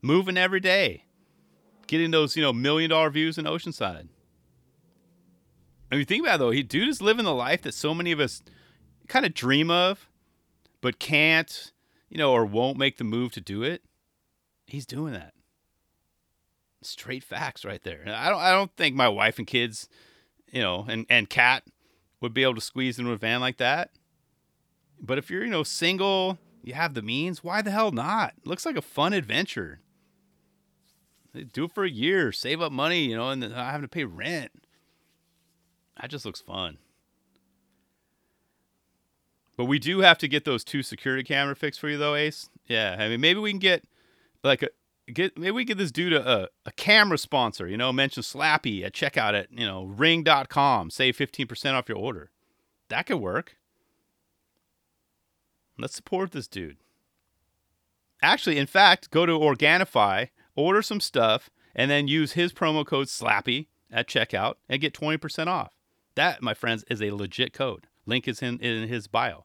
moving 0.00 0.38
every 0.38 0.60
day, 0.60 1.04
getting 1.86 2.10
those 2.10 2.36
you 2.36 2.42
know 2.42 2.52
million 2.52 2.90
dollar 2.90 3.10
views 3.10 3.36
in 3.36 3.44
Oceanside. 3.44 4.08
I 5.90 5.96
mean, 5.96 6.06
think 6.06 6.24
about 6.24 6.36
it 6.36 6.38
though. 6.38 6.50
He 6.50 6.62
dude 6.62 6.88
is 6.88 7.02
living 7.02 7.24
the 7.24 7.34
life 7.34 7.62
that 7.62 7.74
so 7.74 7.92
many 7.92 8.12
of 8.12 8.20
us 8.20 8.42
kind 9.08 9.26
of 9.26 9.34
dream 9.34 9.70
of, 9.70 10.08
but 10.80 10.98
can't, 10.98 11.72
you 12.08 12.16
know, 12.16 12.32
or 12.32 12.46
won't 12.46 12.78
make 12.78 12.96
the 12.96 13.04
move 13.04 13.32
to 13.32 13.40
do 13.40 13.62
it. 13.62 13.82
He's 14.66 14.86
doing 14.86 15.12
that 15.12 15.32
straight 16.82 17.24
facts 17.24 17.64
right 17.64 17.82
there. 17.82 18.02
I 18.06 18.28
don't 18.28 18.40
I 18.40 18.50
don't 18.52 18.74
think 18.76 18.94
my 18.94 19.08
wife 19.08 19.38
and 19.38 19.46
kids, 19.46 19.88
you 20.50 20.60
know, 20.60 20.86
and 20.88 21.06
and 21.08 21.28
cat 21.28 21.64
would 22.20 22.34
be 22.34 22.42
able 22.42 22.54
to 22.54 22.60
squeeze 22.60 22.98
into 22.98 23.12
a 23.12 23.16
van 23.16 23.40
like 23.40 23.58
that. 23.58 23.90
But 25.00 25.18
if 25.18 25.30
you're, 25.30 25.44
you 25.44 25.50
know, 25.50 25.62
single, 25.62 26.38
you 26.64 26.74
have 26.74 26.94
the 26.94 27.02
means, 27.02 27.44
why 27.44 27.62
the 27.62 27.70
hell 27.70 27.92
not? 27.92 28.34
It 28.38 28.46
looks 28.46 28.66
like 28.66 28.76
a 28.76 28.82
fun 28.82 29.12
adventure. 29.12 29.80
Do 31.52 31.64
it 31.64 31.72
for 31.72 31.84
a 31.84 31.90
year, 31.90 32.32
save 32.32 32.60
up 32.60 32.72
money, 32.72 33.04
you 33.04 33.16
know, 33.16 33.28
and 33.30 33.40
not 33.40 33.52
having 33.52 33.82
to 33.82 33.88
pay 33.88 34.04
rent. 34.04 34.50
That 36.00 36.10
just 36.10 36.24
looks 36.24 36.40
fun. 36.40 36.78
But 39.56 39.66
we 39.66 39.78
do 39.78 40.00
have 40.00 40.18
to 40.18 40.28
get 40.28 40.44
those 40.44 40.64
two 40.64 40.82
security 40.82 41.24
camera 41.24 41.54
fixed 41.54 41.80
for 41.80 41.88
you 41.88 41.98
though, 41.98 42.14
Ace. 42.14 42.48
Yeah, 42.66 42.96
I 42.98 43.08
mean 43.08 43.20
maybe 43.20 43.40
we 43.40 43.50
can 43.50 43.58
get 43.58 43.84
like 44.44 44.62
a 44.62 44.68
get 45.12 45.38
maybe 45.38 45.52
we 45.52 45.64
get 45.64 45.78
this 45.78 45.90
dude 45.90 46.12
a, 46.12 46.48
a 46.66 46.72
camera 46.72 47.18
sponsor, 47.18 47.66
you 47.66 47.76
know, 47.76 47.92
mention 47.92 48.22
Slappy 48.22 48.84
at 48.84 48.92
checkout 48.92 49.34
at, 49.34 49.52
you 49.52 49.66
know, 49.66 49.84
ring.com, 49.84 50.90
save 50.90 51.16
15% 51.16 51.74
off 51.74 51.88
your 51.88 51.98
order. 51.98 52.30
That 52.88 53.06
could 53.06 53.18
work. 53.18 53.56
Let's 55.78 55.94
support 55.94 56.32
this 56.32 56.48
dude. 56.48 56.78
Actually, 58.22 58.58
in 58.58 58.66
fact, 58.66 59.10
go 59.10 59.26
to 59.26 59.32
Organifi, 59.32 60.30
order 60.56 60.82
some 60.82 61.00
stuff, 61.00 61.50
and 61.74 61.90
then 61.90 62.08
use 62.08 62.32
his 62.32 62.52
promo 62.52 62.84
code 62.84 63.08
SLAPPY 63.08 63.68
at 63.90 64.08
checkout 64.08 64.54
and 64.68 64.80
get 64.80 64.92
20% 64.92 65.46
off. 65.46 65.72
That, 66.16 66.42
my 66.42 66.54
friends, 66.54 66.84
is 66.90 67.00
a 67.00 67.12
legit 67.12 67.52
code. 67.52 67.86
Link 68.06 68.26
is 68.26 68.42
in, 68.42 68.58
in 68.58 68.88
his 68.88 69.06
bio. 69.06 69.44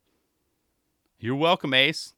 You're 1.19 1.36
welcome, 1.36 1.73
Ace. 1.73 2.15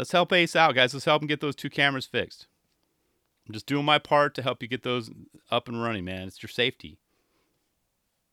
Let's 0.00 0.12
help 0.12 0.32
Ace 0.32 0.56
out, 0.56 0.74
guys. 0.74 0.94
Let's 0.94 1.04
help 1.04 1.20
him 1.20 1.28
get 1.28 1.42
those 1.42 1.54
two 1.54 1.68
cameras 1.68 2.06
fixed. 2.06 2.46
I'm 3.46 3.52
just 3.52 3.66
doing 3.66 3.84
my 3.84 3.98
part 3.98 4.34
to 4.34 4.42
help 4.42 4.62
you 4.62 4.66
get 4.66 4.82
those 4.82 5.10
up 5.50 5.68
and 5.68 5.82
running, 5.82 6.06
man. 6.06 6.26
It's 6.26 6.42
your 6.42 6.48
safety. 6.48 6.96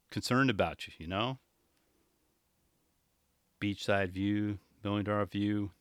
Concerned 0.10 0.49
about 0.49 0.88
you, 0.88 0.93
you 0.97 1.08
know? 1.08 1.39
Beachside 3.60 4.12
view, 4.12 4.60
million 4.82 5.03
dollar 5.03 5.25
view, 5.25 5.71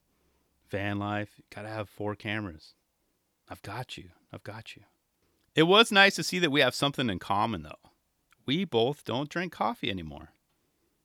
van 0.69 0.99
life. 0.99 1.41
Gotta 1.55 1.69
have 1.69 1.89
four 1.89 2.17
cameras. 2.17 2.75
I've 3.49 3.63
got 3.63 3.97
you. 3.97 4.09
I've 4.33 4.43
got 4.43 4.75
you. 4.75 4.83
It 5.55 5.69
was 5.69 5.93
nice 5.93 6.17
to 6.17 6.25
see 6.25 6.41
that 6.41 6.51
we 6.51 6.63
have 6.63 6.75
something 6.75 7.09
in 7.09 7.21
common, 7.21 7.63
though. 7.63 7.91
We 8.45 8.65
both 8.65 9.05
don't 9.05 9.31
drink 9.31 9.53
coffee 9.53 9.91
anymore. 9.91 10.31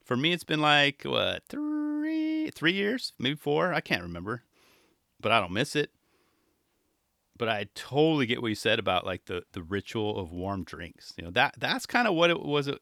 For 0.04 0.17
me, 0.17 0.34
it's 0.34 0.44
been 0.44 0.60
like, 0.60 1.04
what, 1.04 1.44
three, 1.48 2.50
three 2.50 2.74
years? 2.74 3.13
Maybe 3.20 3.36
four? 3.36 3.76
I 3.76 3.82
can't 3.82 4.02
remember 4.02 4.41
but 5.22 5.32
I 5.32 5.40
don't 5.40 5.54
miss 5.54 5.76
it. 5.76 5.92
But 7.38 7.50
I 7.50 7.68
totally 7.74 8.26
get 8.26 8.42
what 8.42 8.50
you 8.50 8.56
said 8.56 8.78
about 8.80 9.06
like 9.06 9.26
the 9.26 9.44
the 9.54 9.64
ritual 9.64 10.20
of 10.20 10.32
warm 10.32 10.64
drinks. 10.64 11.14
You 11.18 11.26
know 11.26 11.32
that 11.32 11.56
that's 11.58 11.86
kind 11.86 12.08
of 12.08 12.14
what 12.14 12.30
it 12.30 12.42
was. 12.42 12.68
Uh, 12.68 12.78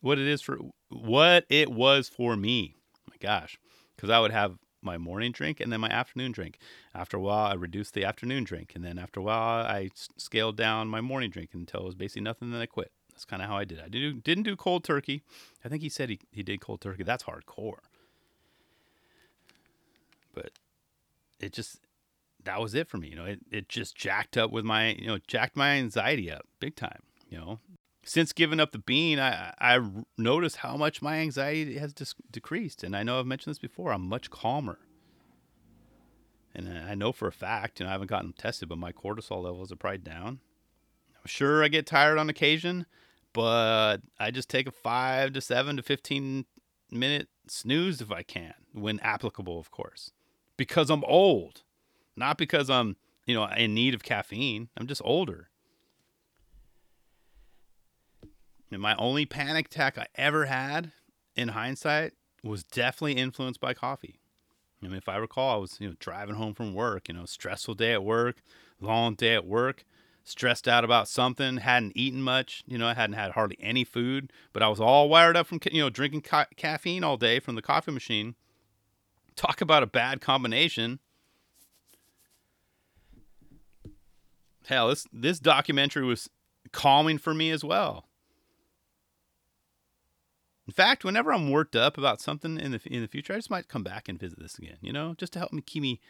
what 0.00 0.18
it 0.18 0.26
is 0.26 0.42
for 0.42 0.58
what 0.88 1.44
it 1.48 1.70
was 1.70 2.08
for 2.08 2.36
me. 2.36 2.74
my 3.08 3.16
gosh, 3.20 3.58
because 3.94 4.10
I 4.10 4.18
would 4.18 4.32
have 4.32 4.56
my 4.82 4.96
morning 4.96 5.30
drink 5.32 5.60
and 5.60 5.72
then 5.72 5.80
my 5.80 5.88
afternoon 5.88 6.32
drink. 6.32 6.58
After 6.94 7.16
a 7.16 7.20
while, 7.20 7.46
I 7.46 7.54
reduced 7.54 7.94
the 7.94 8.04
afternoon 8.04 8.44
drink, 8.44 8.72
and 8.74 8.84
then 8.84 8.98
after 8.98 9.20
a 9.20 9.22
while, 9.22 9.66
I 9.66 9.90
scaled 10.16 10.56
down 10.56 10.88
my 10.88 11.00
morning 11.00 11.30
drink 11.30 11.50
until 11.52 11.80
it 11.80 11.86
was 11.86 11.94
basically 11.94 12.22
nothing. 12.22 12.50
Then 12.50 12.60
I 12.60 12.66
quit. 12.66 12.92
That's 13.12 13.24
kind 13.24 13.42
of 13.42 13.48
how 13.48 13.56
I 13.56 13.64
did. 13.64 13.80
I 13.80 13.88
didn't 13.88 14.24
didn't 14.24 14.44
do 14.44 14.56
cold 14.56 14.84
turkey. 14.84 15.22
I 15.64 15.68
think 15.68 15.82
he 15.82 15.88
said 15.88 16.08
he, 16.08 16.20
he 16.32 16.42
did 16.42 16.60
cold 16.60 16.80
turkey. 16.80 17.02
That's 17.02 17.24
hardcore. 17.24 17.80
But 20.32 20.52
it 21.40 21.52
just 21.52 21.80
that 22.44 22.60
was 22.60 22.74
it 22.74 22.88
for 22.88 22.96
me. 22.96 23.08
You 23.08 23.16
know, 23.16 23.24
it, 23.24 23.40
it 23.50 23.68
just 23.68 23.96
jacked 23.96 24.36
up 24.36 24.50
with 24.50 24.64
my 24.64 24.92
you 24.92 25.06
know 25.06 25.18
jacked 25.26 25.56
my 25.56 25.70
anxiety 25.70 26.30
up 26.30 26.46
big 26.60 26.76
time. 26.76 27.02
You 27.28 27.38
know, 27.38 27.60
since 28.04 28.32
giving 28.32 28.60
up 28.60 28.72
the 28.72 28.78
bean, 28.78 29.18
I 29.18 29.54
I 29.58 29.80
noticed 30.16 30.56
how 30.56 30.76
much 30.76 31.02
my 31.02 31.16
anxiety 31.16 31.78
has 31.78 31.92
dis- 31.92 32.14
decreased, 32.30 32.82
and 32.84 32.96
I 32.96 33.02
know 33.02 33.18
I've 33.18 33.26
mentioned 33.26 33.52
this 33.52 33.58
before. 33.58 33.92
I'm 33.92 34.08
much 34.08 34.30
calmer, 34.30 34.78
and 36.54 36.68
I 36.68 36.94
know 36.94 37.12
for 37.12 37.28
a 37.28 37.32
fact, 37.32 37.80
and 37.80 37.88
I 37.88 37.92
haven't 37.92 38.10
gotten 38.10 38.32
tested, 38.32 38.68
but 38.68 38.78
my 38.78 38.92
cortisol 38.92 39.42
levels 39.42 39.72
are 39.72 39.76
probably 39.76 39.98
down. 39.98 40.40
I'm 41.16 41.26
sure 41.26 41.62
I 41.62 41.68
get 41.68 41.86
tired 41.86 42.18
on 42.18 42.30
occasion, 42.30 42.86
but 43.34 43.98
I 44.18 44.30
just 44.30 44.48
take 44.48 44.66
a 44.66 44.72
five 44.72 45.32
to 45.34 45.40
seven 45.40 45.76
to 45.76 45.82
fifteen 45.82 46.46
minute 46.90 47.28
snooze 47.46 48.00
if 48.00 48.10
I 48.10 48.22
can, 48.22 48.54
when 48.72 48.98
applicable, 49.00 49.58
of 49.60 49.70
course 49.70 50.12
because 50.60 50.90
I'm 50.90 51.04
old, 51.04 51.62
not 52.16 52.36
because 52.36 52.68
I'm, 52.68 52.96
you 53.24 53.34
know, 53.34 53.46
in 53.46 53.72
need 53.72 53.94
of 53.94 54.02
caffeine. 54.02 54.68
I'm 54.76 54.86
just 54.86 55.00
older. 55.02 55.48
And 58.70 58.82
my 58.82 58.94
only 58.96 59.24
panic 59.24 59.68
attack 59.68 59.96
I 59.96 60.08
ever 60.16 60.44
had 60.44 60.92
in 61.34 61.48
hindsight 61.48 62.12
was 62.44 62.62
definitely 62.62 63.14
influenced 63.14 63.58
by 63.58 63.72
coffee. 63.72 64.20
I 64.82 64.88
mean, 64.88 64.96
if 64.96 65.08
I 65.08 65.16
recall, 65.16 65.54
I 65.54 65.56
was, 65.56 65.80
you 65.80 65.88
know, 65.88 65.94
driving 65.98 66.34
home 66.34 66.52
from 66.52 66.74
work, 66.74 67.08
you 67.08 67.14
know, 67.14 67.24
stressful 67.24 67.76
day 67.76 67.94
at 67.94 68.04
work, 68.04 68.42
long 68.82 69.14
day 69.14 69.34
at 69.34 69.46
work, 69.46 69.86
stressed 70.24 70.68
out 70.68 70.84
about 70.84 71.08
something, 71.08 71.56
hadn't 71.56 71.96
eaten 71.96 72.20
much, 72.20 72.64
you 72.66 72.76
know, 72.76 72.86
I 72.86 72.92
hadn't 72.92 73.16
had 73.16 73.30
hardly 73.30 73.56
any 73.62 73.84
food, 73.84 74.30
but 74.52 74.62
I 74.62 74.68
was 74.68 74.78
all 74.78 75.08
wired 75.08 75.38
up 75.38 75.46
from, 75.46 75.60
you 75.72 75.80
know, 75.80 75.88
drinking 75.88 76.20
ca- 76.20 76.48
caffeine 76.56 77.02
all 77.02 77.16
day 77.16 77.40
from 77.40 77.54
the 77.54 77.62
coffee 77.62 77.92
machine. 77.92 78.34
Talk 79.40 79.62
about 79.62 79.82
a 79.82 79.86
bad 79.86 80.20
combination. 80.20 80.98
Hell, 84.66 84.88
this 84.88 85.06
this 85.10 85.40
documentary 85.40 86.04
was 86.04 86.28
calming 86.72 87.16
for 87.16 87.32
me 87.32 87.50
as 87.50 87.64
well. 87.64 88.04
In 90.66 90.74
fact, 90.74 91.04
whenever 91.04 91.32
I'm 91.32 91.50
worked 91.50 91.74
up 91.74 91.96
about 91.96 92.20
something 92.20 92.60
in 92.60 92.72
the 92.72 92.82
in 92.84 93.00
the 93.00 93.08
future, 93.08 93.32
I 93.32 93.36
just 93.36 93.48
might 93.48 93.66
come 93.66 93.82
back 93.82 94.10
and 94.10 94.20
visit 94.20 94.38
this 94.38 94.58
again. 94.58 94.76
You 94.82 94.92
know, 94.92 95.14
just 95.16 95.32
to 95.32 95.38
help 95.38 95.54
me 95.54 95.62
keep 95.62 95.80
me 95.80 96.02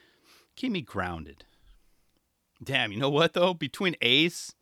keep 0.56 0.72
me 0.72 0.80
grounded. 0.80 1.44
Damn, 2.60 2.90
you 2.90 2.98
know 2.98 3.10
what 3.10 3.34
though? 3.34 3.54
Between 3.54 3.94
Ace 4.02 4.56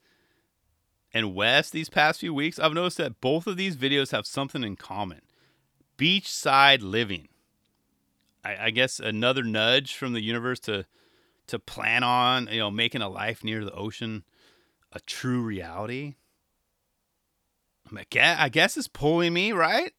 and 1.14 1.34
West 1.34 1.72
these 1.72 1.88
past 1.88 2.20
few 2.20 2.34
weeks, 2.34 2.58
I've 2.58 2.74
noticed 2.74 2.98
that 2.98 3.22
both 3.22 3.46
of 3.46 3.56
these 3.56 3.78
videos 3.78 4.12
have 4.12 4.26
something 4.26 4.62
in 4.62 4.76
common: 4.76 5.22
beachside 5.96 6.82
living. 6.82 7.28
I, 8.48 8.66
I 8.66 8.70
guess 8.70 8.98
another 8.98 9.44
nudge 9.44 9.94
from 9.94 10.12
the 10.14 10.22
universe 10.22 10.60
to 10.60 10.86
to 11.48 11.58
plan 11.58 12.02
on 12.02 12.48
you 12.50 12.58
know 12.58 12.70
making 12.70 13.02
a 13.02 13.08
life 13.08 13.44
near 13.44 13.64
the 13.64 13.72
ocean 13.72 14.24
a 14.92 15.00
true 15.00 15.42
reality. 15.42 16.14
I 17.92 18.04
I 18.38 18.48
guess 18.48 18.76
it's 18.76 18.88
pulling 18.88 19.34
me 19.34 19.52
right. 19.52 19.92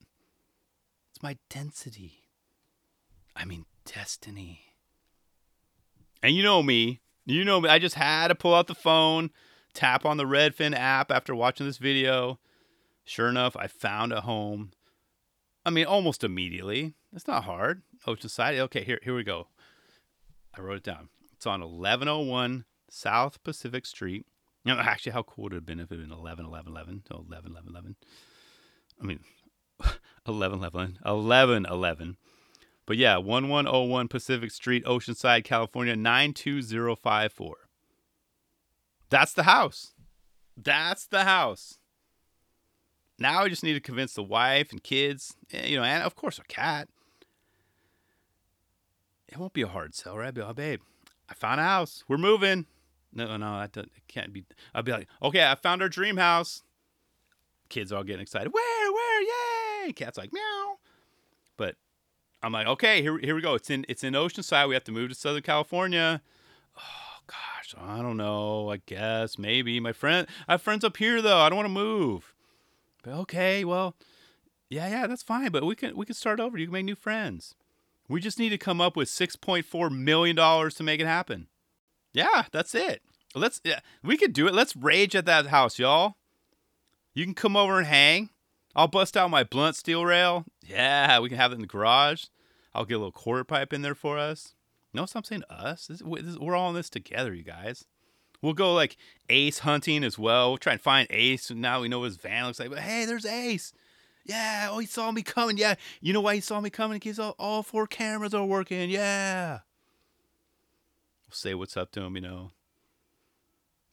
It's 1.12 1.21
my 1.21 1.38
density. 1.49 2.23
I 3.35 3.45
mean 3.45 3.65
destiny. 3.85 4.62
And 6.21 6.35
you 6.35 6.43
know 6.43 6.63
me. 6.63 7.01
You 7.25 7.45
know 7.45 7.62
me. 7.62 7.69
I 7.69 7.79
just 7.79 7.95
had 7.95 8.29
to 8.29 8.35
pull 8.35 8.55
out 8.55 8.67
the 8.67 8.75
phone, 8.75 9.29
tap 9.73 10.05
on 10.05 10.17
the 10.17 10.25
Redfin 10.25 10.75
app 10.75 11.12
after 11.12 11.35
watching 11.35 11.67
this 11.67 11.77
video. 11.77 12.39
Sure 13.03 13.29
enough, 13.29 13.55
I 13.55 13.67
found 13.67 14.12
a 14.12 14.21
home. 14.21 14.71
I 15.65 15.69
mean, 15.69 15.85
almost 15.85 16.23
immediately. 16.23 16.95
It's 17.13 17.27
not 17.27 17.45
hard. 17.45 17.81
Oceanside. 18.05 18.59
Okay, 18.59 18.83
here 18.83 18.99
here 19.03 19.15
we 19.15 19.23
go. 19.23 19.47
I 20.55 20.61
wrote 20.61 20.77
it 20.77 20.83
down. 20.83 21.09
It's 21.33 21.47
on 21.47 21.61
1101 21.61 22.65
South 22.89 23.43
Pacific 23.43 23.85
Street. 23.85 24.25
You 24.63 24.75
know, 24.75 24.79
actually, 24.81 25.13
how 25.13 25.23
cool 25.23 25.45
would 25.45 25.53
it 25.53 25.57
have 25.57 25.65
been 25.65 25.79
if 25.79 25.91
it 25.91 25.99
had 25.99 26.09
been 26.09 26.17
11 26.17 26.45
11 26.45 26.71
11 26.71 27.03
to 27.07 27.13
11 27.15 27.51
11 27.51 27.69
11? 27.69 27.95
I 29.01 29.05
mean, 29.05 29.19
11 30.27 30.63
11 30.63 30.99
11 31.05 31.65
11. 31.65 32.17
But 32.85 32.97
yeah, 32.97 33.17
1101 33.17 34.07
Pacific 34.07 34.51
Street, 34.51 34.83
Oceanside, 34.85 35.43
California, 35.43 35.95
92054. 35.95 37.55
That's 39.09 39.33
the 39.33 39.43
house. 39.43 39.93
That's 40.57 41.05
the 41.05 41.23
house. 41.23 41.77
Now 43.17 43.43
I 43.43 43.49
just 43.49 43.63
need 43.63 43.73
to 43.73 43.79
convince 43.79 44.13
the 44.13 44.23
wife 44.23 44.71
and 44.71 44.81
kids, 44.81 45.35
eh, 45.51 45.67
you 45.67 45.77
know, 45.77 45.83
and 45.83 46.03
of 46.03 46.15
course 46.15 46.39
a 46.39 46.43
cat 46.43 46.87
it 49.31 49.37
won't 49.37 49.53
be 49.53 49.61
a 49.61 49.67
hard 49.67 49.95
sell, 49.95 50.17
right? 50.17 50.27
I'll 50.27 50.31
be 50.33 50.41
like, 50.41 50.55
babe, 50.55 50.81
I 51.29 51.33
found 51.33 51.59
a 51.59 51.63
house. 51.63 52.03
We're 52.07 52.17
moving. 52.17 52.65
No, 53.13 53.37
no, 53.37 53.59
that 53.59 53.77
it 53.77 53.89
can't 54.07 54.33
be. 54.33 54.45
I'll 54.73 54.83
be 54.83 54.91
like, 54.91 55.07
okay, 55.21 55.45
I 55.45 55.55
found 55.55 55.81
our 55.81 55.89
dream 55.89 56.17
house. 56.17 56.63
Kids 57.69 57.91
are 57.91 57.97
all 57.97 58.03
getting 58.03 58.21
excited. 58.21 58.51
Where, 58.51 58.91
where, 58.91 59.21
yay! 59.21 59.93
Cat's 59.93 60.17
like, 60.17 60.33
meow. 60.33 60.77
But 61.57 61.75
I'm 62.41 62.51
like, 62.51 62.67
okay, 62.67 63.01
here, 63.01 63.17
here 63.19 63.35
we 63.35 63.41
go. 63.41 63.53
It's 63.53 63.69
in, 63.69 63.85
it's 63.87 64.03
in 64.03 64.13
Oceanside. 64.13 64.67
We 64.67 64.75
have 64.75 64.83
to 64.85 64.91
move 64.91 65.09
to 65.09 65.15
Southern 65.15 65.43
California. 65.43 66.21
Oh 66.77 67.21
gosh, 67.27 67.75
I 67.79 68.01
don't 68.01 68.17
know. 68.17 68.71
I 68.71 68.77
guess 68.85 69.37
maybe 69.37 69.79
my 69.79 69.93
friend. 69.93 70.27
I 70.47 70.53
have 70.53 70.61
friends 70.61 70.83
up 70.83 70.97
here 70.97 71.21
though. 71.21 71.39
I 71.39 71.49
don't 71.49 71.57
want 71.57 71.67
to 71.67 71.73
move. 71.73 72.33
But 73.03 73.13
okay, 73.13 73.63
well, 73.63 73.95
yeah, 74.69 74.87
yeah, 74.87 75.07
that's 75.07 75.23
fine. 75.23 75.51
But 75.51 75.63
we 75.63 75.75
can, 75.75 75.95
we 75.95 76.05
can 76.05 76.15
start 76.15 76.39
over. 76.39 76.57
You 76.57 76.65
can 76.65 76.73
make 76.73 76.85
new 76.85 76.95
friends. 76.95 77.55
We 78.09 78.19
just 78.19 78.39
need 78.39 78.49
to 78.49 78.57
come 78.57 78.81
up 78.81 78.97
with 78.97 79.07
$6.4 79.07 79.91
million 79.91 80.35
to 80.35 80.83
make 80.83 80.99
it 80.99 81.05
happen. 81.05 81.47
Yeah, 82.11 82.43
that's 82.51 82.73
it. 82.75 83.03
Let's 83.35 83.61
yeah, 83.63 83.81
we 84.03 84.17
could 84.17 84.33
do 84.33 84.47
it. 84.47 84.55
Let's 84.55 84.75
rage 84.75 85.15
at 85.15 85.25
that 85.27 85.47
house, 85.47 85.77
y'all. 85.77 86.15
You 87.13 87.23
can 87.23 87.35
come 87.35 87.55
over 87.55 87.77
and 87.77 87.87
hang. 87.87 88.31
I'll 88.75 88.87
bust 88.87 89.15
out 89.15 89.29
my 89.29 89.43
blunt 89.43 89.75
steel 89.75 90.03
rail. 90.03 90.45
Yeah, 90.65 91.19
we 91.19 91.29
can 91.29 91.37
have 91.37 91.51
it 91.51 91.55
in 91.55 91.61
the 91.61 91.67
garage. 91.67 92.25
I'll 92.73 92.85
get 92.85 92.95
a 92.95 92.97
little 92.97 93.11
quarter 93.11 93.43
pipe 93.43 93.71
in 93.73 93.83
there 93.83 93.95
for 93.95 94.17
us. 94.17 94.55
Notice 94.93 95.15
I'm 95.15 95.23
saying 95.23 95.43
us. 95.49 95.89
We're 96.03 96.55
all 96.55 96.69
in 96.69 96.75
this 96.75 96.89
together, 96.89 97.33
you 97.33 97.43
guys. 97.43 97.85
We'll 98.41 98.53
go 98.53 98.73
like 98.73 98.97
ace 99.27 99.59
hunting 99.59 100.03
as 100.03 100.17
well. 100.17 100.49
We'll 100.49 100.57
try 100.57 100.73
and 100.73 100.81
find 100.81 101.07
Ace. 101.11 101.51
Now 101.51 101.81
we 101.81 101.89
know 101.89 102.03
his 102.03 102.15
van 102.15 102.45
looks 102.45 102.59
like. 102.59 102.69
But 102.69 102.79
hey, 102.79 103.05
there's 103.05 103.25
Ace. 103.25 103.73
Yeah, 104.29 104.67
oh, 104.69 104.77
he 104.77 104.85
saw 104.85 105.11
me 105.11 105.23
coming. 105.23 105.57
Yeah, 105.57 105.73
you 106.01 106.13
know 106.13 106.21
why 106.21 106.35
he 106.35 106.41
saw 106.41 106.61
me 106.61 106.69
coming? 106.69 106.97
Because 106.97 107.17
all, 107.17 107.35
all 107.39 107.63
four 107.63 107.87
cameras 107.87 108.35
are 108.35 108.45
working. 108.45 108.91
Yeah. 108.91 109.61
Say 111.31 111.55
what's 111.55 111.75
up 111.75 111.91
to 111.93 112.01
him, 112.01 112.15
you 112.15 112.21
know. 112.21 112.51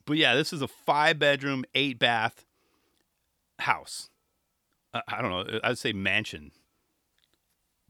But 0.04 0.18
yeah, 0.18 0.34
this 0.34 0.52
is 0.52 0.60
a 0.60 0.68
five 0.68 1.18
bedroom, 1.18 1.64
eight 1.74 1.98
bath 1.98 2.44
house. 3.60 4.10
I 4.92 5.22
don't 5.22 5.30
know. 5.30 5.60
I'd 5.64 5.78
say 5.78 5.94
mansion, 5.94 6.52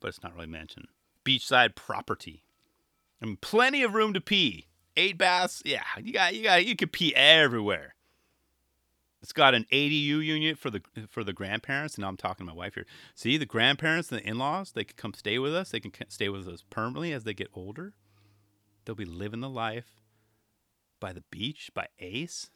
but 0.00 0.08
it's 0.08 0.22
not 0.22 0.34
really 0.34 0.46
mansion. 0.46 0.86
Beachside 1.24 1.74
property. 1.74 2.44
I 3.20 3.26
mean, 3.26 3.38
plenty 3.40 3.82
of 3.82 3.94
room 3.94 4.12
to 4.14 4.20
pee. 4.20 4.68
Eight 4.96 5.18
baths. 5.18 5.62
Yeah, 5.64 5.82
you 6.00 6.12
got, 6.12 6.34
you 6.34 6.44
got, 6.44 6.64
you 6.64 6.76
could 6.76 6.92
pee 6.92 7.12
everywhere. 7.14 7.96
It's 9.22 9.32
got 9.32 9.54
an 9.54 9.66
ADU 9.72 10.24
unit 10.24 10.58
for 10.58 10.70
the 10.70 10.82
for 11.08 11.24
the 11.24 11.32
grandparents. 11.32 11.94
And 11.94 12.02
now 12.02 12.08
I'm 12.08 12.16
talking 12.16 12.46
to 12.46 12.52
my 12.52 12.56
wife 12.56 12.74
here. 12.74 12.86
See, 13.14 13.36
the 13.36 13.46
grandparents 13.46 14.10
and 14.12 14.20
the 14.20 14.28
in-laws, 14.28 14.72
they 14.72 14.84
can 14.84 14.96
come 14.96 15.14
stay 15.14 15.38
with 15.38 15.54
us. 15.54 15.70
They 15.70 15.80
can 15.80 15.92
stay 16.08 16.28
with 16.28 16.46
us 16.46 16.62
permanently 16.68 17.12
as 17.12 17.24
they 17.24 17.34
get 17.34 17.50
older. 17.54 17.94
They'll 18.84 18.94
be 18.94 19.04
living 19.04 19.40
the 19.40 19.48
life 19.48 20.02
by 21.00 21.12
the 21.12 21.24
beach, 21.30 21.70
by 21.74 21.88
Ace. 21.98 22.50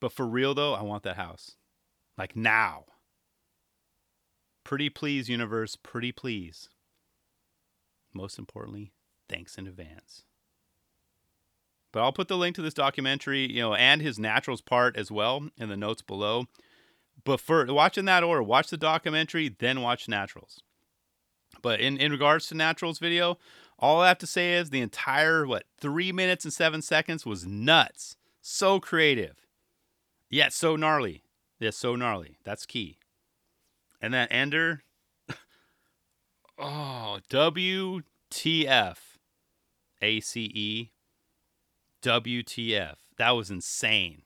But 0.00 0.12
for 0.12 0.26
real 0.26 0.54
though, 0.54 0.74
I 0.74 0.82
want 0.82 1.02
that 1.04 1.16
house. 1.16 1.56
Like 2.16 2.36
now. 2.36 2.84
Pretty 4.64 4.88
please, 4.88 5.28
universe, 5.28 5.76
pretty 5.76 6.12
please. 6.12 6.70
Most 8.14 8.38
importantly, 8.38 8.92
thanks 9.28 9.58
in 9.58 9.66
advance. 9.66 10.24
But 11.94 12.02
I'll 12.02 12.12
put 12.12 12.26
the 12.26 12.36
link 12.36 12.56
to 12.56 12.62
this 12.62 12.74
documentary, 12.74 13.48
you 13.52 13.62
know, 13.62 13.74
and 13.74 14.02
his 14.02 14.18
naturals 14.18 14.60
part 14.60 14.96
as 14.96 15.12
well 15.12 15.48
in 15.56 15.68
the 15.68 15.76
notes 15.76 16.02
below. 16.02 16.46
But 17.22 17.38
for 17.40 17.64
watching 17.72 18.04
that 18.06 18.24
order, 18.24 18.42
watch 18.42 18.68
the 18.68 18.76
documentary, 18.76 19.48
then 19.48 19.80
watch 19.80 20.08
naturals. 20.08 20.58
But 21.62 21.80
in, 21.80 21.96
in 21.98 22.10
regards 22.10 22.48
to 22.48 22.56
naturals 22.56 22.98
video, 22.98 23.38
all 23.78 24.00
I 24.00 24.08
have 24.08 24.18
to 24.18 24.26
say 24.26 24.54
is 24.54 24.70
the 24.70 24.80
entire, 24.80 25.46
what, 25.46 25.66
three 25.78 26.10
minutes 26.10 26.44
and 26.44 26.52
seven 26.52 26.82
seconds 26.82 27.24
was 27.24 27.46
nuts. 27.46 28.16
So 28.40 28.80
creative. 28.80 29.46
Yet 30.28 30.52
so 30.52 30.74
gnarly. 30.74 31.22
Yeah, 31.60 31.70
so 31.70 31.94
gnarly. 31.94 32.38
That's 32.42 32.66
key. 32.66 32.98
And 34.00 34.12
that 34.12 34.32
ender, 34.32 34.82
oh, 36.58 37.20
WTF. 37.30 38.96
A 40.02 40.20
C 40.20 40.42
E. 40.52 40.90
WTF. 42.04 42.96
That 43.16 43.30
was 43.30 43.50
insane. 43.50 44.22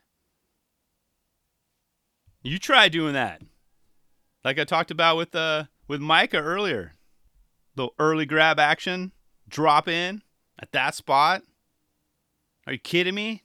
You 2.42 2.58
try 2.58 2.88
doing 2.88 3.14
that. 3.14 3.42
Like 4.44 4.58
I 4.58 4.64
talked 4.64 4.90
about 4.90 5.16
with 5.16 5.34
uh 5.34 5.64
with 5.86 6.00
Mika 6.00 6.38
earlier. 6.38 6.94
The 7.76 7.88
early 7.98 8.26
grab 8.26 8.58
action, 8.58 9.12
drop 9.48 9.86
in 9.86 10.22
at 10.58 10.72
that 10.72 10.94
spot. 10.96 11.42
Are 12.66 12.72
you 12.72 12.78
kidding 12.78 13.14
me? 13.14 13.44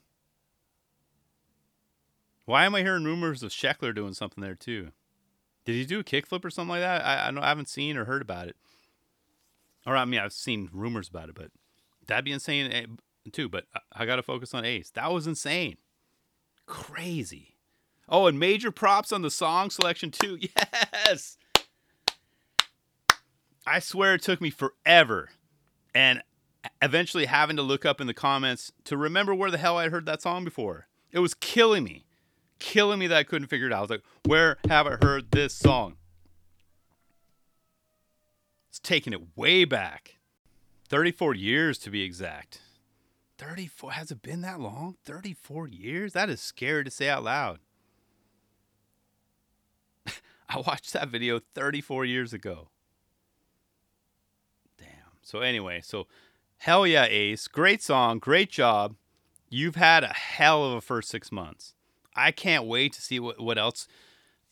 Why 2.44 2.64
am 2.64 2.74
I 2.74 2.82
hearing 2.82 3.04
rumors 3.04 3.42
of 3.42 3.52
Sheckler 3.52 3.94
doing 3.94 4.12
something 4.12 4.42
there 4.42 4.56
too? 4.56 4.90
Did 5.64 5.74
he 5.76 5.86
do 5.86 6.00
a 6.00 6.04
kickflip 6.04 6.44
or 6.44 6.50
something 6.50 6.70
like 6.70 6.80
that? 6.80 7.04
I 7.04 7.28
I, 7.28 7.44
I 7.44 7.48
haven't 7.48 7.68
seen 7.68 7.96
or 7.96 8.04
heard 8.04 8.22
about 8.22 8.48
it. 8.48 8.56
Or 9.86 9.96
I 9.96 10.04
mean, 10.04 10.20
I've 10.20 10.32
seen 10.32 10.68
rumors 10.72 11.08
about 11.08 11.28
it, 11.28 11.36
but 11.36 11.50
that'd 12.06 12.24
be 12.24 12.32
insane 12.32 12.72
eh, 12.72 12.86
too. 13.30 13.48
But 13.48 13.64
I, 13.92 14.06
got 14.06 14.16
to 14.16 14.22
focus 14.22 14.54
on 14.54 14.64
Ace. 14.64 14.90
That 14.90 15.12
was 15.12 15.26
insane, 15.26 15.76
crazy. 16.66 17.56
Oh, 18.08 18.26
and 18.26 18.38
major 18.38 18.70
props 18.70 19.12
on 19.12 19.22
the 19.22 19.30
song 19.30 19.70
selection 19.70 20.10
too. 20.10 20.38
Yes. 21.06 21.38
I 23.66 23.78
swear 23.78 24.14
it 24.14 24.22
took 24.22 24.40
me 24.42 24.50
forever, 24.50 25.30
and 25.94 26.22
eventually 26.82 27.24
having 27.26 27.56
to 27.56 27.62
look 27.62 27.86
up 27.86 28.00
in 28.00 28.06
the 28.06 28.14
comments 28.14 28.72
to 28.84 28.96
remember 28.96 29.34
where 29.34 29.50
the 29.50 29.58
hell 29.58 29.78
I 29.78 29.88
heard 29.88 30.06
that 30.06 30.20
song 30.20 30.44
before. 30.44 30.86
It 31.12 31.20
was 31.20 31.34
killing 31.34 31.84
me 31.84 32.04
killing 32.58 32.98
me 32.98 33.06
that 33.06 33.18
I 33.18 33.24
couldn't 33.24 33.48
figure 33.48 33.66
it 33.66 33.72
out. 33.72 33.78
I 33.78 33.80
was 33.82 33.90
like, 33.90 34.02
where 34.24 34.56
have 34.68 34.86
I 34.86 34.96
heard 35.02 35.30
this 35.30 35.54
song? 35.54 35.96
It's 38.70 38.78
taking 38.78 39.12
it 39.12 39.36
way 39.36 39.64
back. 39.64 40.16
34 40.88 41.34
years 41.34 41.78
to 41.78 41.90
be 41.90 42.02
exact. 42.02 42.60
34 43.38 43.92
has 43.92 44.10
it 44.10 44.22
been 44.22 44.40
that 44.42 44.60
long? 44.60 44.96
34 45.04 45.68
years? 45.68 46.12
That 46.12 46.30
is 46.30 46.40
scary 46.40 46.84
to 46.84 46.90
say 46.90 47.08
out 47.08 47.24
loud. 47.24 47.58
I 50.48 50.58
watched 50.58 50.92
that 50.92 51.08
video 51.08 51.40
34 51.54 52.04
years 52.04 52.32
ago. 52.32 52.68
Damn. 54.78 54.88
So 55.22 55.40
anyway, 55.40 55.80
so 55.82 56.06
hell 56.58 56.86
yeah, 56.86 57.06
Ace. 57.06 57.48
Great 57.48 57.82
song, 57.82 58.18
great 58.18 58.50
job. 58.50 58.94
You've 59.48 59.76
had 59.76 60.04
a 60.04 60.12
hell 60.12 60.64
of 60.64 60.72
a 60.74 60.80
first 60.80 61.08
6 61.10 61.30
months. 61.30 61.74
I 62.16 62.30
can't 62.30 62.66
wait 62.66 62.92
to 62.94 63.02
see 63.02 63.18
what, 63.20 63.40
what 63.40 63.58
else 63.58 63.88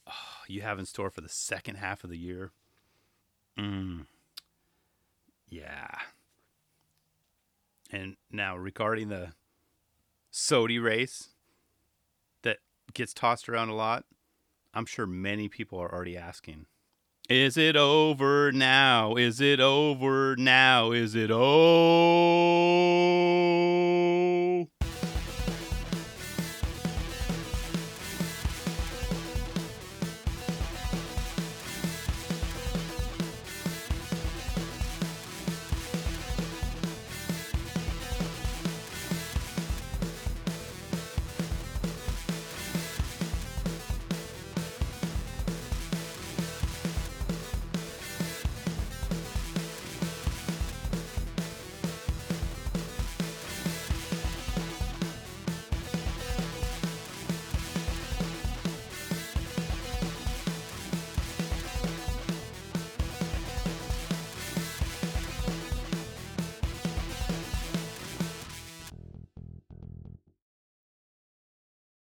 oh, 0.06 0.12
you 0.48 0.62
have 0.62 0.78
in 0.78 0.86
store 0.86 1.10
for 1.10 1.20
the 1.20 1.28
second 1.28 1.76
half 1.76 2.04
of 2.04 2.10
the 2.10 2.18
year. 2.18 2.50
Mm. 3.58 4.06
Yeah. 5.48 5.98
And 7.92 8.16
now 8.30 8.56
regarding 8.56 9.10
the 9.10 9.32
SOTY 10.30 10.78
race 10.78 11.28
that 12.40 12.58
gets 12.94 13.12
tossed 13.12 13.50
around 13.50 13.68
a 13.68 13.74
lot, 13.74 14.06
I'm 14.72 14.86
sure 14.86 15.06
many 15.06 15.48
people 15.48 15.78
are 15.78 15.92
already 15.92 16.16
asking. 16.16 16.64
Is 17.28 17.58
it 17.58 17.76
over 17.76 18.50
now? 18.50 19.16
Is 19.16 19.42
it 19.42 19.60
over 19.60 20.34
now? 20.36 20.90
Is 20.92 21.14
it 21.14 21.30
over? 21.30 21.52